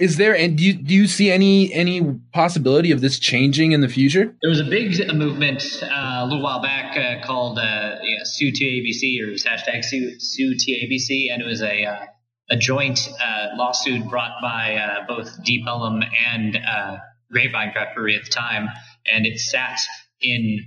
is 0.00 0.16
there 0.16 0.36
and 0.36 0.58
do 0.58 0.64
you, 0.64 0.72
do 0.72 0.94
you 0.94 1.06
see 1.06 1.30
any 1.30 1.72
any 1.72 2.02
possibility 2.32 2.90
of 2.90 3.00
this 3.00 3.18
changing 3.18 3.72
in 3.72 3.80
the 3.80 3.88
future 3.88 4.34
there 4.42 4.50
was 4.50 4.60
a 4.60 4.64
big 4.64 4.98
movement 5.14 5.62
uh, 5.82 6.20
a 6.20 6.24
little 6.24 6.42
while 6.42 6.60
back 6.60 6.96
uh, 6.96 7.24
called 7.24 7.58
uh, 7.58 7.96
yeah, 8.02 8.18
sue 8.24 8.50
TABC 8.50 9.22
or 9.22 9.28
it 9.28 9.32
was 9.32 9.44
hashtag 9.44 9.84
sue, 9.84 10.18
sue 10.18 10.54
TABC 10.54 11.32
and 11.32 11.42
it 11.42 11.46
was 11.46 11.62
a 11.62 11.84
uh, 11.84 12.06
a 12.50 12.56
joint 12.56 13.08
uh, 13.22 13.48
lawsuit 13.54 14.08
brought 14.08 14.42
by 14.42 14.76
uh, 14.76 15.06
both 15.06 15.42
deep 15.44 15.66
ellum 15.66 16.02
and 16.32 16.56
uh, 16.56 16.98
grapevine 17.30 17.72
craft 17.72 17.94
brewery 17.94 18.16
at 18.16 18.24
the 18.24 18.30
time 18.30 18.68
and 19.10 19.26
it 19.26 19.38
sat 19.38 19.78
in 20.20 20.66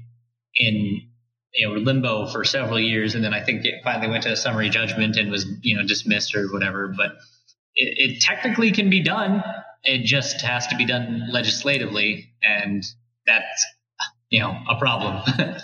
in 0.56 1.05
you 1.56 1.68
know 1.68 1.74
limbo 1.76 2.28
for 2.28 2.44
several 2.44 2.80
years 2.80 3.16
and 3.16 3.24
then 3.24 3.34
i 3.34 3.44
think 3.44 3.66
it 3.66 3.76
finally 3.84 4.10
went 4.10 4.24
to 4.24 4.32
a 4.32 4.36
summary 4.36 4.70
judgment 4.70 5.18
and 5.18 5.32
was 5.32 5.46
you 5.62 5.76
know 5.76 5.86
dismissed 5.86 6.36
or 6.36 6.48
whatever 6.48 6.94
but 6.96 7.18
it, 7.76 8.12
it 8.12 8.22
technically 8.22 8.72
can 8.72 8.90
be 8.90 9.02
done. 9.02 9.44
It 9.84 10.06
just 10.06 10.42
has 10.42 10.68
to 10.68 10.76
be 10.76 10.86
done 10.86 11.28
legislatively, 11.30 12.32
and 12.44 12.84
that's 13.28 13.66
you 14.30 14.40
know 14.40 14.58
a 14.70 14.78
problem. 14.78 15.22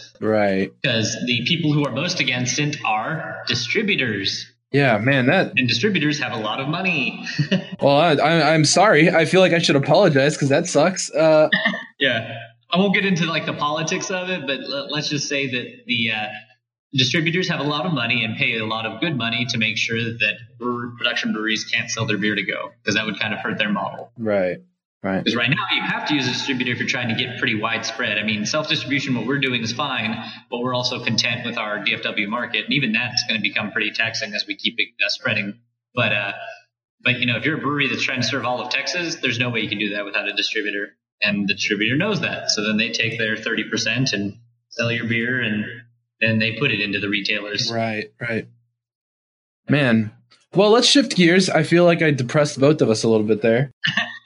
right. 0.21 0.71
Because 0.81 1.17
the 1.25 1.45
people 1.45 1.73
who 1.73 1.85
are 1.85 1.91
most 1.91 2.19
against 2.19 2.59
it 2.59 2.77
are 2.85 3.43
distributors. 3.47 4.45
Yeah, 4.71 4.99
man, 4.99 5.25
that 5.25 5.53
and 5.57 5.67
distributors 5.67 6.19
have 6.19 6.31
a 6.31 6.39
lot 6.39 6.61
of 6.61 6.69
money. 6.69 7.25
well, 7.81 7.97
I, 7.97 8.53
am 8.53 8.63
sorry. 8.63 9.09
I 9.09 9.25
feel 9.25 9.41
like 9.41 9.51
I 9.51 9.59
should 9.59 9.75
apologize 9.75 10.35
because 10.35 10.47
that 10.47 10.65
sucks. 10.65 11.11
Uh, 11.11 11.49
yeah, 11.99 12.37
I 12.71 12.77
won't 12.77 12.93
get 12.93 13.05
into 13.05 13.25
like 13.25 13.45
the 13.45 13.53
politics 13.53 14.09
of 14.11 14.29
it, 14.29 14.47
but 14.47 14.89
let's 14.91 15.09
just 15.09 15.27
say 15.27 15.49
that 15.51 15.85
the 15.85 16.11
uh, 16.11 16.27
distributors 16.93 17.49
have 17.49 17.59
a 17.59 17.63
lot 17.63 17.85
of 17.85 17.93
money 17.93 18.23
and 18.23 18.37
pay 18.37 18.57
a 18.57 18.65
lot 18.65 18.85
of 18.85 19.01
good 19.01 19.15
money 19.17 19.45
to 19.49 19.57
make 19.57 19.77
sure 19.77 19.97
that 19.97 20.33
production 20.59 21.33
breweries 21.33 21.65
can't 21.65 21.89
sell 21.89 22.05
their 22.05 22.17
beer 22.17 22.35
to 22.35 22.43
go 22.43 22.71
because 22.81 22.95
that 22.95 23.05
would 23.05 23.19
kind 23.19 23.33
of 23.33 23.39
hurt 23.39 23.57
their 23.57 23.71
model. 23.71 24.11
Right. 24.17 24.59
Right. 25.03 25.23
Because 25.23 25.35
right 25.35 25.49
now 25.49 25.65
you 25.75 25.81
have 25.81 26.07
to 26.09 26.13
use 26.13 26.27
a 26.27 26.31
distributor 26.31 26.71
if 26.73 26.77
you're 26.77 26.87
trying 26.87 27.09
to 27.09 27.15
get 27.15 27.39
pretty 27.39 27.59
widespread. 27.59 28.19
I 28.19 28.23
mean, 28.23 28.45
self 28.45 28.69
distribution, 28.69 29.15
what 29.15 29.25
we're 29.25 29.39
doing 29.39 29.63
is 29.63 29.73
fine, 29.73 30.15
but 30.51 30.59
we're 30.59 30.75
also 30.75 31.03
content 31.03 31.43
with 31.43 31.57
our 31.57 31.79
DFW 31.79 32.27
market, 32.27 32.65
and 32.65 32.73
even 32.73 32.91
that's 32.91 33.23
going 33.27 33.35
to 33.35 33.41
become 33.41 33.71
pretty 33.71 33.91
taxing 33.91 34.35
as 34.35 34.45
we 34.45 34.55
keep 34.55 34.75
it 34.77 34.89
uh, 35.03 35.09
spreading. 35.09 35.59
But 35.95 36.13
uh, 36.13 36.33
but 37.03 37.19
you 37.19 37.25
know, 37.25 37.37
if 37.37 37.45
you're 37.45 37.57
a 37.57 37.61
brewery 37.61 37.89
that's 37.89 38.03
trying 38.03 38.21
to 38.21 38.27
serve 38.27 38.45
all 38.45 38.61
of 38.61 38.69
Texas, 38.69 39.15
there's 39.15 39.39
no 39.39 39.49
way 39.49 39.61
you 39.61 39.69
can 39.69 39.79
do 39.79 39.95
that 39.95 40.05
without 40.05 40.27
a 40.27 40.33
distributor, 40.33 40.95
and 41.21 41.47
the 41.47 41.53
distributor 41.53 41.95
knows 41.95 42.21
that. 42.21 42.49
So 42.51 42.63
then 42.63 42.77
they 42.77 42.91
take 42.91 43.17
their 43.17 43.35
thirty 43.37 43.63
percent 43.63 44.13
and 44.13 44.37
sell 44.69 44.91
your 44.91 45.05
beer 45.05 45.41
and 45.41 45.65
then 46.19 46.39
they 46.39 46.53
put 46.53 46.71
it 46.71 46.79
into 46.79 46.99
the 46.99 47.09
retailers. 47.09 47.71
Right, 47.71 48.11
right. 48.19 48.47
Man, 49.67 50.11
well, 50.53 50.69
let's 50.69 50.87
shift 50.87 51.15
gears. 51.15 51.49
I 51.49 51.63
feel 51.63 51.85
like 51.85 52.01
I 52.01 52.11
depressed 52.11 52.59
both 52.59 52.81
of 52.81 52.89
us 52.89 53.03
a 53.03 53.09
little 53.09 53.25
bit 53.25 53.41
there. 53.41 53.71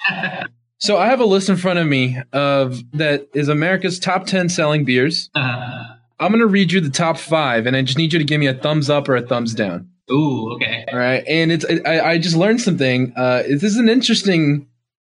so 0.79 0.97
I 0.97 1.07
have 1.07 1.19
a 1.19 1.25
list 1.25 1.49
in 1.49 1.55
front 1.55 1.79
of 1.79 1.87
me 1.87 2.17
of 2.33 2.81
that 2.93 3.29
is 3.33 3.47
America's 3.47 3.99
top 3.99 4.25
ten 4.25 4.49
selling 4.49 4.85
beers. 4.85 5.29
Uh-huh. 5.35 5.95
I'm 6.19 6.31
gonna 6.31 6.47
read 6.47 6.71
you 6.71 6.81
the 6.81 6.89
top 6.89 7.17
five, 7.17 7.67
and 7.67 7.75
I 7.75 7.81
just 7.81 7.97
need 7.97 8.13
you 8.13 8.19
to 8.19 8.25
give 8.25 8.39
me 8.39 8.47
a 8.47 8.53
thumbs 8.53 8.89
up 8.89 9.07
or 9.09 9.15
a 9.15 9.21
thumbs 9.21 9.53
down. 9.53 9.89
Ooh, 10.11 10.53
okay. 10.53 10.85
All 10.91 10.97
right, 10.97 11.23
and 11.27 11.51
it's 11.51 11.65
I, 11.85 11.99
I 11.99 12.17
just 12.17 12.35
learned 12.35 12.61
something. 12.61 13.13
Uh, 13.15 13.43
this 13.43 13.63
is 13.63 13.77
an 13.77 13.89
interesting 13.89 14.67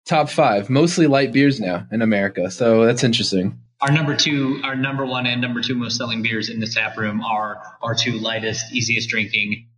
top 0.07 0.31
five, 0.31 0.71
mostly 0.71 1.07
light 1.07 1.33
beers 1.33 1.61
now 1.61 1.87
in 1.93 2.01
America, 2.01 2.51
so 2.51 2.87
that's 2.87 3.05
interesting 3.05 3.59
our 3.81 3.93
number 3.93 4.17
two, 4.17 4.61
our 4.65 4.75
number 4.75 5.05
one 5.05 5.27
and 5.27 5.41
number 5.41 5.61
two 5.61 5.75
most 5.75 5.97
selling 5.97 6.23
beers 6.23 6.49
in 6.49 6.61
the 6.61 6.67
tap 6.67 6.97
room 6.97 7.21
are 7.23 7.63
our 7.83 7.95
two 7.95 8.13
lightest, 8.13 8.73
easiest 8.73 9.09
drinking 9.09 9.69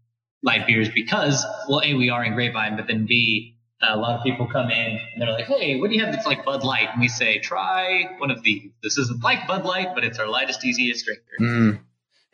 light 0.43 0.67
beers 0.67 0.89
because, 0.89 1.45
well, 1.69 1.83
A, 1.85 1.95
we 1.95 2.11
are 2.11 2.25
in 2.25 2.35
Grapevine, 2.35 2.77
but 2.77 2.87
then 2.87 3.07
B, 3.07 3.57
a 3.83 3.97
lot 3.97 4.19
of 4.19 4.25
people 4.25 4.47
come 4.47 4.71
in 4.71 4.99
and 5.13 5.23
they're 5.23 5.33
like, 5.33 5.47
hey, 5.47 5.81
what 5.81 5.91
do 5.91 5.97
you 5.97 6.05
have 6.05 6.13
that's 6.13 6.27
like 6.27 6.45
Bud 6.45 6.65
Light? 6.65 6.89
And 6.93 7.01
we 7.01 7.09
say, 7.09 7.39
try 7.39 8.05
one 8.19 8.31
of 8.31 8.43
these. 8.43 8.71
This 8.83 8.99
isn't 8.99 9.23
like 9.23 9.47
Bud 9.47 9.65
Light, 9.65 9.95
but 9.95 10.05
it's 10.05 10.19
our 10.19 10.29
lightest, 10.29 10.65
easiest 10.65 11.05
drinker. 11.05 11.23
Mm. 11.41 11.81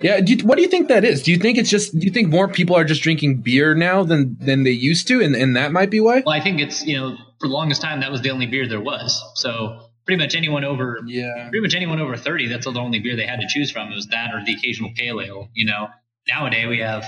Yeah. 0.01 0.21
Do 0.21 0.35
you, 0.35 0.47
what 0.47 0.57
do 0.57 0.63
you 0.63 0.69
think 0.69 0.89
that 0.89 1.05
is? 1.05 1.23
Do 1.23 1.31
you 1.31 1.39
think 1.39 1.57
it's 1.57 1.71
just, 1.71 1.99
do 1.99 2.05
you 2.05 2.13
think 2.13 2.29
more 2.29 2.49
people 2.49 2.77
are 2.77 2.85
just 2.85 3.03
drinking 3.03 3.39
beer 3.39 3.75
now 3.75 4.03
than, 4.03 4.37
than 4.39 4.65
they 4.65 4.71
used 4.71 5.07
to? 5.09 5.23
And, 5.23 5.35
and 5.35 5.57
that 5.57 5.73
might 5.73 5.91
be 5.91 6.01
why? 6.01 6.23
Well, 6.25 6.35
I 6.35 6.41
think 6.41 6.61
it's, 6.61 6.85
you 6.85 6.97
know, 6.97 7.17
for 7.41 7.49
the 7.49 7.55
longest 7.55 7.83
time, 7.83 8.01
that 8.01 8.11
was 8.11 8.23
the 8.23 8.31
only 8.31 8.47
beer 8.47 8.69
there 8.69 8.81
was. 8.81 9.23
So 9.37 9.91
pretty 10.05 10.23
much 10.23 10.35
anyone 10.35 10.65
over 10.65 11.01
yeah. 11.07 11.49
pretty 11.49 11.61
much 11.61 11.75
anyone 11.75 12.01
over 12.01 12.17
30 12.17 12.49
that's 12.49 12.67
the 12.67 12.79
only 12.79 12.99
beer 13.01 13.17
they 13.17 13.27
had 13.27 13.41
to 13.41 13.47
choose 13.49 13.71
from. 13.71 13.91
It 13.91 13.95
was 13.95 14.09
that 14.09 14.35
or 14.35 14.45
the 14.45 14.55
occasional 14.55 14.91
pale 14.95 15.21
ale 15.21 15.49
you 15.55 15.67
know. 15.67 15.89
Nowadays 16.29 16.69
we 16.69 16.79
have 16.79 17.05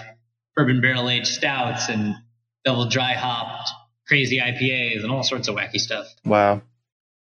bourbon 0.54 0.80
barrel 0.80 1.08
aged 1.08 1.28
stouts 1.28 1.88
and 1.88 2.14
double 2.64 2.88
dry 2.88 3.14
hopped 3.14 3.70
crazy 4.08 4.38
ipas 4.38 5.02
and 5.02 5.10
all 5.10 5.22
sorts 5.22 5.48
of 5.48 5.56
wacky 5.56 5.78
stuff. 5.78 6.06
Wow. 6.24 6.62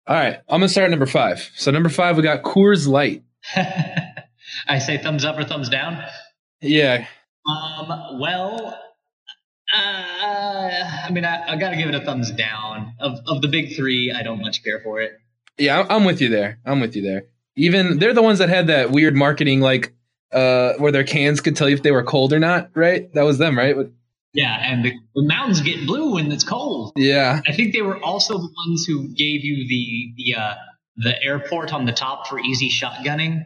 All 0.07 0.15
right 0.15 0.39
i'm 0.49 0.59
gonna 0.59 0.69
start 0.69 0.85
at 0.85 0.91
number 0.91 1.05
five. 1.05 1.49
So 1.55 1.71
number 1.71 1.89
five 1.89 2.17
we 2.17 2.23
got 2.23 2.43
coors 2.43 2.87
light. 2.87 3.23
I 4.67 4.79
say 4.79 4.97
thumbs 4.97 5.25
up 5.25 5.37
or 5.37 5.43
thumbs 5.43 5.69
down? 5.69 6.03
Yeah. 6.61 7.05
Um 7.47 8.19
well 8.19 8.79
I 9.75 11.09
mean, 11.11 11.25
I, 11.25 11.53
I 11.53 11.57
got 11.57 11.69
to 11.69 11.75
give 11.75 11.89
it 11.89 11.95
a 11.95 12.01
thumbs 12.01 12.31
down. 12.31 12.93
Of 12.99 13.19
of 13.27 13.41
the 13.41 13.47
big 13.47 13.75
three, 13.75 14.11
I 14.11 14.23
don't 14.23 14.41
much 14.41 14.63
care 14.63 14.79
for 14.81 15.01
it. 15.01 15.19
Yeah, 15.57 15.85
I'm 15.89 16.05
with 16.05 16.21
you 16.21 16.29
there. 16.29 16.59
I'm 16.65 16.79
with 16.79 16.95
you 16.95 17.01
there. 17.01 17.25
Even 17.55 17.99
they're 17.99 18.13
the 18.13 18.21
ones 18.21 18.39
that 18.39 18.49
had 18.49 18.67
that 18.67 18.91
weird 18.91 19.15
marketing, 19.15 19.61
like 19.61 19.93
uh, 20.31 20.73
where 20.73 20.91
their 20.91 21.03
cans 21.03 21.41
could 21.41 21.55
tell 21.55 21.69
you 21.69 21.75
if 21.75 21.83
they 21.83 21.91
were 21.91 22.03
cold 22.03 22.33
or 22.33 22.39
not. 22.39 22.71
Right? 22.75 23.11
That 23.13 23.23
was 23.23 23.37
them, 23.37 23.57
right? 23.57 23.75
Yeah, 24.33 24.57
and 24.61 24.83
the, 24.83 24.91
the 25.15 25.23
mountains 25.23 25.61
get 25.61 25.87
blue 25.87 26.15
when 26.15 26.29
it's 26.29 26.43
cold. 26.43 26.91
Yeah, 26.97 27.41
I 27.47 27.53
think 27.53 27.73
they 27.73 27.81
were 27.81 28.03
also 28.03 28.33
the 28.37 28.49
ones 28.67 28.85
who 28.85 29.07
gave 29.07 29.45
you 29.45 29.67
the 29.67 30.13
the 30.17 30.35
uh, 30.35 30.55
the 30.97 31.23
airport 31.23 31.73
on 31.73 31.85
the 31.85 31.93
top 31.93 32.27
for 32.27 32.39
easy 32.39 32.69
shotgunning. 32.69 33.45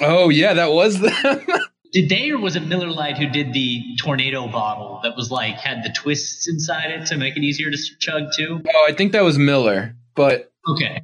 Oh 0.00 0.28
yeah, 0.28 0.54
that 0.54 0.70
was 0.70 1.00
them. 1.00 1.46
Did 1.92 2.08
they 2.08 2.30
or 2.30 2.38
was 2.38 2.56
it 2.56 2.66
Miller 2.66 2.90
Lite 2.90 3.18
who 3.18 3.28
did 3.28 3.52
the 3.52 3.82
tornado 4.00 4.48
bottle 4.48 5.00
that 5.02 5.16
was 5.16 5.30
like 5.30 5.54
had 5.56 5.82
the 5.84 5.90
twists 5.90 6.48
inside 6.48 6.90
it 6.90 7.06
to 7.06 7.16
make 7.16 7.36
it 7.36 7.42
easier 7.42 7.70
to 7.70 7.76
chug 7.98 8.24
too? 8.36 8.60
Oh, 8.66 8.86
I 8.88 8.92
think 8.92 9.12
that 9.12 9.22
was 9.22 9.38
Miller, 9.38 9.94
but 10.14 10.50
okay 10.68 11.02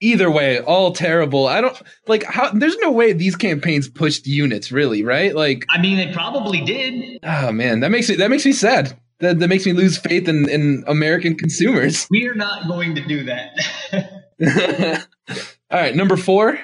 either 0.00 0.30
way, 0.30 0.60
all 0.60 0.92
terrible. 0.92 1.46
I 1.46 1.60
don't 1.60 1.80
like 2.06 2.24
how 2.24 2.50
there's 2.50 2.76
no 2.78 2.90
way 2.90 3.12
these 3.12 3.36
campaigns 3.36 3.88
pushed 3.88 4.26
units 4.26 4.72
really, 4.72 5.04
right? 5.04 5.34
Like 5.34 5.66
I 5.70 5.80
mean 5.80 5.96
they 5.96 6.12
probably 6.12 6.62
did. 6.62 7.20
Oh 7.22 7.52
man, 7.52 7.80
that 7.80 7.90
makes 7.90 8.08
me 8.08 8.16
that 8.16 8.30
makes 8.30 8.44
me 8.44 8.52
sad. 8.52 8.98
That 9.20 9.38
that 9.38 9.48
makes 9.48 9.66
me 9.66 9.72
lose 9.72 9.98
faith 9.98 10.28
in, 10.28 10.48
in 10.48 10.84
American 10.86 11.36
consumers. 11.36 12.08
We're 12.10 12.34
not 12.34 12.66
going 12.66 12.94
to 12.96 13.06
do 13.06 13.24
that. 13.24 15.06
all 15.70 15.80
right, 15.80 15.94
number 15.94 16.16
four, 16.16 16.58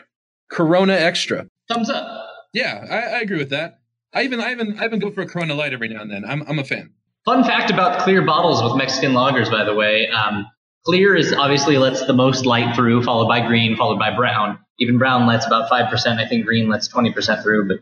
Corona 0.50 0.94
Extra. 0.94 1.46
Thumbs 1.68 1.90
up. 1.90 2.25
Yeah, 2.56 2.84
I, 2.90 3.18
I 3.18 3.20
agree 3.20 3.38
with 3.38 3.50
that. 3.50 3.80
I 4.12 4.22
even 4.22 4.40
I 4.40 4.52
even 4.52 4.78
I 4.78 4.84
even 4.86 4.98
go 4.98 5.10
for 5.10 5.20
a 5.20 5.26
Corona 5.26 5.54
Light 5.54 5.72
every 5.72 5.88
now 5.88 6.00
and 6.00 6.10
then. 6.10 6.24
I'm 6.24 6.42
I'm 6.48 6.58
a 6.58 6.64
fan. 6.64 6.90
Fun 7.24 7.44
fact 7.44 7.70
about 7.70 8.00
clear 8.00 8.22
bottles 8.22 8.62
with 8.62 8.76
Mexican 8.76 9.12
lagers, 9.12 9.50
by 9.50 9.64
the 9.64 9.74
way. 9.74 10.08
Um, 10.08 10.46
Clear 10.86 11.16
is 11.16 11.32
obviously 11.32 11.78
lets 11.78 12.06
the 12.06 12.12
most 12.12 12.46
light 12.46 12.76
through, 12.76 13.02
followed 13.02 13.26
by 13.26 13.44
green, 13.44 13.76
followed 13.76 13.98
by 13.98 14.14
brown. 14.14 14.60
Even 14.78 14.98
brown 14.98 15.26
lets 15.26 15.44
about 15.44 15.68
5%. 15.68 16.24
I 16.24 16.28
think 16.28 16.46
green 16.46 16.68
lets 16.68 16.86
20% 16.86 17.42
through, 17.42 17.66
but 17.66 17.78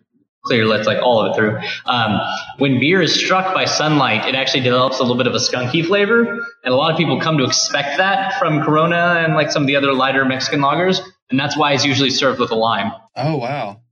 clear 0.47 0.65
lets 0.65 0.87
like 0.87 1.03
all 1.03 1.21
of 1.21 1.31
it 1.31 1.37
through. 1.37 1.59
Um, 1.85 2.19
when 2.57 2.81
beer 2.81 3.03
is 3.03 3.15
struck 3.15 3.53
by 3.53 3.67
sunlight, 3.67 4.27
it 4.27 4.35
actually 4.35 4.63
develops 4.63 5.01
a 5.01 5.03
little 5.03 5.19
bit 5.19 5.27
of 5.27 5.35
a 5.35 5.39
skunky 5.39 5.85
flavor. 5.85 6.23
And 6.65 6.73
a 6.73 6.77
lot 6.77 6.93
of 6.93 6.97
people 6.97 7.21
come 7.21 7.37
to 7.37 7.45
expect 7.45 7.99
that 7.99 8.39
from 8.39 8.63
Corona 8.63 9.23
and 9.23 9.35
like 9.35 9.51
some 9.51 9.65
of 9.65 9.67
the 9.67 9.77
other 9.77 9.93
lighter 9.93 10.25
Mexican 10.25 10.61
lagers. 10.61 11.01
And 11.29 11.39
that's 11.39 11.59
why 11.59 11.75
it's 11.75 11.85
usually 11.85 12.11
served 12.11 12.41
with 12.41 12.53
a 12.53 12.57
lime. 12.57 12.91
Oh, 13.15 13.37
wow. 13.37 13.83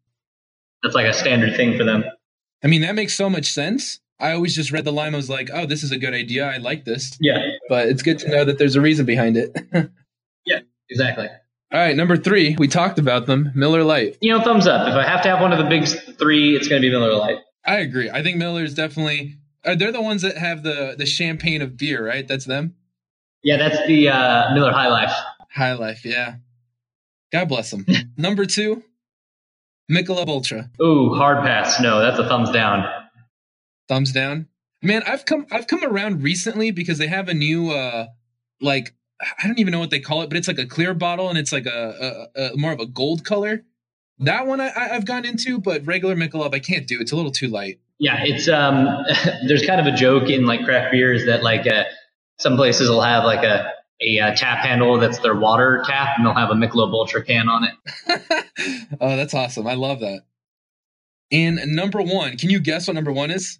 That's 0.83 0.95
like 0.95 1.07
a 1.07 1.13
standard 1.13 1.57
thing 1.57 1.77
for 1.77 1.85
them. 1.85 2.05
I 2.65 2.69
mean, 2.69 2.83
that 2.83 2.95
makes 2.95 3.15
so 3.15 3.29
much 3.29 3.53
sense. 3.53 4.01
I 4.21 4.33
always 4.33 4.55
just 4.55 4.71
read 4.71 4.85
the 4.85 4.93
line. 4.93 5.15
I 5.15 5.17
was 5.17 5.29
like, 5.29 5.51
oh, 5.53 5.67
this 5.67 5.83
is 5.83 5.91
a 5.91 5.99
good 5.99 6.15
idea. 6.15 6.47
I 6.47 6.59
like 6.59 6.85
this. 6.85 7.17
Yeah. 7.21 7.39
But 7.69 7.89
it's 7.89 8.03
good 8.03 8.19
to 8.21 8.29
know 8.29 8.45
that 8.45 8.59
there's 8.59 8.77
a 8.77 8.81
reason 8.81 9.05
behind 9.05 9.37
it. 9.37 9.57
yeah, 10.47 10.61
exactly. 10.89 11.29
All 11.73 11.81
right, 11.81 11.97
number 11.97 12.17
three, 12.17 12.55
we 12.59 12.69
talked 12.69 12.99
about 12.99 13.27
them. 13.27 13.51
Miller 13.55 13.83
Lite. 13.83 14.19
You 14.21 14.31
know, 14.33 14.45
thumbs 14.45 14.67
up. 14.67 14.87
If 14.87 14.95
I 14.95 15.09
have 15.09 15.23
to 15.23 15.29
have 15.29 15.41
one 15.41 15.53
of 15.53 15.59
the 15.59 15.65
big 15.65 15.89
three, 16.19 16.55
it's 16.55 16.69
going 16.69 16.81
to 16.81 16.87
be 16.87 16.91
Miller 16.91 17.15
Lite. 17.15 17.39
I 17.65 17.79
agree. 17.79 18.11
I 18.11 18.23
think 18.23 18.37
Miller 18.37 18.63
is 18.63 18.75
definitely. 18.75 19.39
Are 19.65 19.75
they're 19.75 19.93
the 19.93 20.03
ones 20.03 20.23
that 20.23 20.37
have 20.37 20.65
the 20.65 20.97
the 20.99 21.07
champagne 21.07 21.63
of 21.63 21.77
beer, 21.77 22.07
right? 22.07 22.27
That's 22.27 22.45
them. 22.45 22.75
Yeah, 23.43 23.57
that's 23.57 23.87
the 23.87 24.09
uh, 24.09 24.55
Miller 24.55 24.73
High 24.73 24.89
Life. 24.89 25.15
High 25.51 25.73
Life, 25.75 26.05
yeah. 26.05 26.37
God 27.33 27.49
bless 27.49 27.71
them. 27.71 27.87
number 28.17 28.45
two, 28.45 28.83
Michelob 29.91 30.29
Ultra. 30.29 30.71
Ooh, 30.81 31.15
hard 31.15 31.45
pass. 31.45 31.81
No, 31.81 32.01
that's 32.01 32.19
a 32.19 32.29
thumbs 32.29 32.51
down. 32.51 32.89
Thumbs 33.89 34.13
down. 34.13 34.49
Man, 34.83 35.03
I've 35.07 35.25
come 35.25 35.47
I've 35.51 35.67
come 35.67 35.85
around 35.85 36.23
recently 36.23 36.71
because 36.71 36.99
they 36.99 37.07
have 37.07 37.29
a 37.29 37.35
new 37.35 37.71
uh 37.71 38.07
like 38.61 38.95
I 39.21 39.47
don't 39.47 39.59
even 39.59 39.73
know 39.73 39.79
what 39.79 39.91
they 39.91 40.01
call 40.01 40.23
it, 40.23 40.29
but 40.29 40.37
it's 40.37 40.49
like 40.49 40.59
a 40.59 40.67
clear 40.67 40.95
bottle 40.95 41.29
and 41.29 41.39
it's 41.39 41.53
like 41.53 41.67
a, 41.67 42.29
a, 42.35 42.43
a 42.43 42.57
more 42.57 42.73
of 42.73 42.81
a 42.81 42.87
gold 42.87 43.25
color. 43.25 43.65
That 44.19 44.47
one 44.47 44.61
I, 44.61 44.73
I've 44.75 45.05
gone 45.05 45.25
into, 45.25 45.61
but 45.61 45.87
regular 45.87 46.17
Michelob 46.17 46.55
I 46.55 46.59
can't 46.59 46.87
do. 46.87 47.01
It's 47.01 47.13
a 47.13 47.17
little 47.17 47.31
too 47.31 47.49
light. 47.49 47.81
Yeah, 47.99 48.21
it's 48.25 48.49
um. 48.49 49.05
there's 49.47 49.65
kind 49.65 49.81
of 49.81 49.93
a 49.93 49.97
joke 49.97 50.29
in 50.29 50.45
like 50.45 50.65
craft 50.65 50.93
beers 50.93 51.27
that 51.27 51.43
like 51.43 51.67
uh, 51.67 51.85
some 52.39 52.57
places 52.57 52.89
will 52.89 53.03
have 53.03 53.25
like 53.25 53.45
a 53.45 53.73
a 54.03 54.19
uh, 54.21 54.35
tap 54.35 54.65
handle 54.65 54.99
that's 54.99 55.19
their 55.19 55.35
water 55.35 55.83
tap, 55.87 56.17
and 56.17 56.27
they'll 56.27 56.35
have 56.35 56.51
a 56.51 56.55
Michelob 56.55 56.93
Ultra 56.93 57.25
can 57.25 57.49
on 57.49 57.65
it. 57.65 57.75
oh, 59.01 59.17
that's 59.17 59.35
awesome! 59.35 59.67
I 59.67 59.75
love 59.75 60.01
that. 60.01 60.23
And 61.31 61.59
number 61.75 62.03
one, 62.03 62.37
can 62.37 62.51
you 62.51 62.61
guess 62.61 62.87
what 62.87 62.95
number 62.95 63.13
one 63.13 63.31
is? 63.31 63.59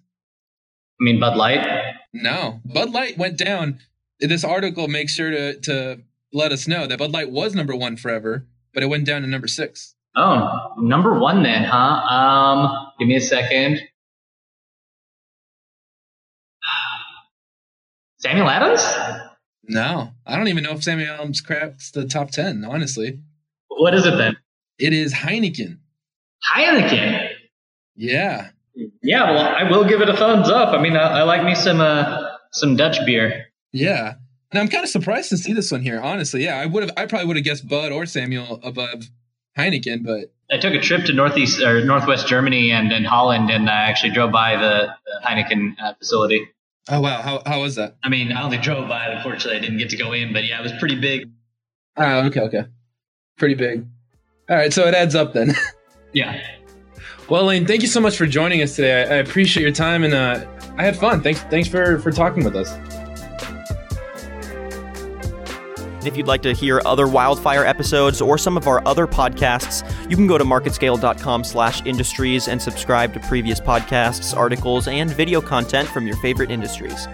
I 1.01 1.03
mean, 1.03 1.19
Bud 1.19 1.35
Light. 1.35 1.65
No, 2.13 2.61
Bud 2.65 2.91
Light 2.91 3.17
went 3.17 3.37
down. 3.37 3.79
This 4.19 4.43
article 4.43 4.87
makes 4.87 5.13
sure 5.13 5.31
to 5.31 5.59
to 5.61 6.01
let 6.31 6.51
us 6.51 6.67
know 6.67 6.85
that 6.87 6.99
Bud 6.99 7.11
Light 7.11 7.31
was 7.31 7.55
number 7.55 7.75
one 7.75 7.97
forever, 7.97 8.45
but 8.73 8.83
it 8.83 8.87
went 8.87 9.05
down 9.05 9.21
to 9.21 9.27
number 9.27 9.47
six. 9.47 9.95
Oh, 10.15 10.73
number 10.77 11.17
one 11.17 11.41
then, 11.41 11.63
huh? 11.63 11.75
Um, 11.77 12.91
give 12.99 13.07
me 13.07 13.15
a 13.15 13.21
second. 13.21 13.79
Samuel 18.19 18.49
Adams? 18.49 18.83
No, 19.63 20.12
I 20.25 20.35
don't 20.35 20.47
even 20.47 20.63
know 20.63 20.71
if 20.71 20.83
Samuel 20.83 21.13
Adams 21.13 21.41
cracks 21.41 21.91
the 21.91 22.05
top 22.05 22.31
ten. 22.31 22.65
Honestly, 22.65 23.19
what 23.67 23.93
is 23.93 24.05
it 24.05 24.17
then? 24.17 24.37
It 24.79 24.93
is 24.93 25.13
Heineken. 25.13 25.79
Heineken. 26.55 27.29
Yeah. 27.95 28.49
Yeah, 29.03 29.31
well, 29.31 29.55
I 29.55 29.69
will 29.69 29.83
give 29.87 30.01
it 30.01 30.09
a 30.09 30.17
thumbs 30.17 30.49
up. 30.49 30.69
I 30.69 30.81
mean, 30.81 30.97
I, 30.97 31.19
I 31.19 31.23
like 31.23 31.43
me 31.43 31.53
some 31.55 31.79
uh, 31.79 32.29
some 32.51 32.75
Dutch 32.75 32.97
beer. 33.05 33.45
Yeah. 33.71 34.15
And 34.51 34.59
I'm 34.59 34.67
kind 34.67 34.83
of 34.83 34.89
surprised 34.89 35.29
to 35.29 35.37
see 35.37 35.53
this 35.53 35.71
one 35.71 35.81
here. 35.81 35.99
Honestly, 35.99 36.43
yeah, 36.43 36.57
I 36.59 36.65
would 36.67 36.83
have. 36.83 36.91
I 36.95 37.05
probably 37.07 37.27
would 37.27 37.37
have 37.37 37.45
guessed 37.45 37.67
Bud 37.67 37.91
or 37.91 38.05
Samuel 38.05 38.59
above 38.63 39.09
Heineken, 39.57 40.03
but 40.03 40.31
I 40.51 40.59
took 40.59 40.73
a 40.73 40.79
trip 40.79 41.05
to 41.05 41.13
northeast 41.13 41.59
or 41.61 41.83
northwest 41.83 42.27
Germany 42.27 42.71
and 42.71 42.91
in 42.91 43.03
Holland, 43.03 43.49
and 43.49 43.69
I 43.69 43.89
actually 43.89 44.13
drove 44.13 44.31
by 44.31 44.55
the, 44.55 44.89
the 45.05 45.27
Heineken 45.27 45.75
uh, 45.81 45.93
facility. 45.95 46.47
Oh 46.89 46.99
wow, 46.99 47.21
how 47.21 47.41
how 47.45 47.61
was 47.61 47.75
that? 47.75 47.95
I 48.03 48.09
mean, 48.09 48.31
I 48.31 48.43
only 48.43 48.57
drove 48.57 48.89
by 48.89 49.05
it. 49.07 49.15
Unfortunately, 49.15 49.57
I 49.57 49.59
didn't 49.59 49.77
get 49.77 49.89
to 49.91 49.97
go 49.97 50.11
in, 50.11 50.33
but 50.33 50.45
yeah, 50.45 50.59
it 50.59 50.63
was 50.63 50.73
pretty 50.79 50.99
big. 50.99 51.29
Oh, 51.95 52.25
okay, 52.25 52.41
okay, 52.41 52.65
pretty 53.37 53.55
big. 53.55 53.85
All 54.49 54.57
right, 54.57 54.73
so 54.73 54.85
it 54.85 54.93
adds 54.93 55.15
up 55.15 55.33
then. 55.33 55.53
yeah. 56.13 56.45
Well, 57.29 57.45
Lane, 57.45 57.65
thank 57.65 57.81
you 57.81 57.87
so 57.87 58.01
much 58.01 58.17
for 58.17 58.25
joining 58.25 58.61
us 58.61 58.75
today. 58.75 59.03
I, 59.03 59.15
I 59.15 59.17
appreciate 59.19 59.63
your 59.63 59.71
time, 59.71 60.03
and 60.03 60.13
uh, 60.13 60.45
I 60.77 60.83
had 60.83 60.97
fun. 60.97 61.21
Thanks, 61.21 61.41
thanks 61.43 61.69
for 61.69 61.99
for 61.99 62.11
talking 62.11 62.43
with 62.43 62.55
us. 62.55 63.02
And 66.03 66.11
if 66.11 66.17
you'd 66.17 66.27
like 66.27 66.41
to 66.41 66.51
hear 66.51 66.81
other 66.85 67.07
wildfire 67.07 67.63
episodes 67.63 68.19
or 68.19 68.37
some 68.37 68.57
of 68.57 68.67
our 68.67 68.85
other 68.85 69.07
podcasts, 69.07 69.89
you 70.09 70.17
can 70.17 70.27
go 70.27 70.37
to 70.37 70.43
marketscale.com 70.43 71.45
slash 71.45 71.85
industries 71.85 72.49
and 72.49 72.61
subscribe 72.61 73.13
to 73.13 73.21
previous 73.21 73.61
podcasts, 73.61 74.35
articles, 74.35 74.89
and 74.89 75.09
video 75.09 75.39
content 75.39 75.87
from 75.87 76.05
your 76.05 76.17
favorite 76.17 76.51
industries. 76.51 77.07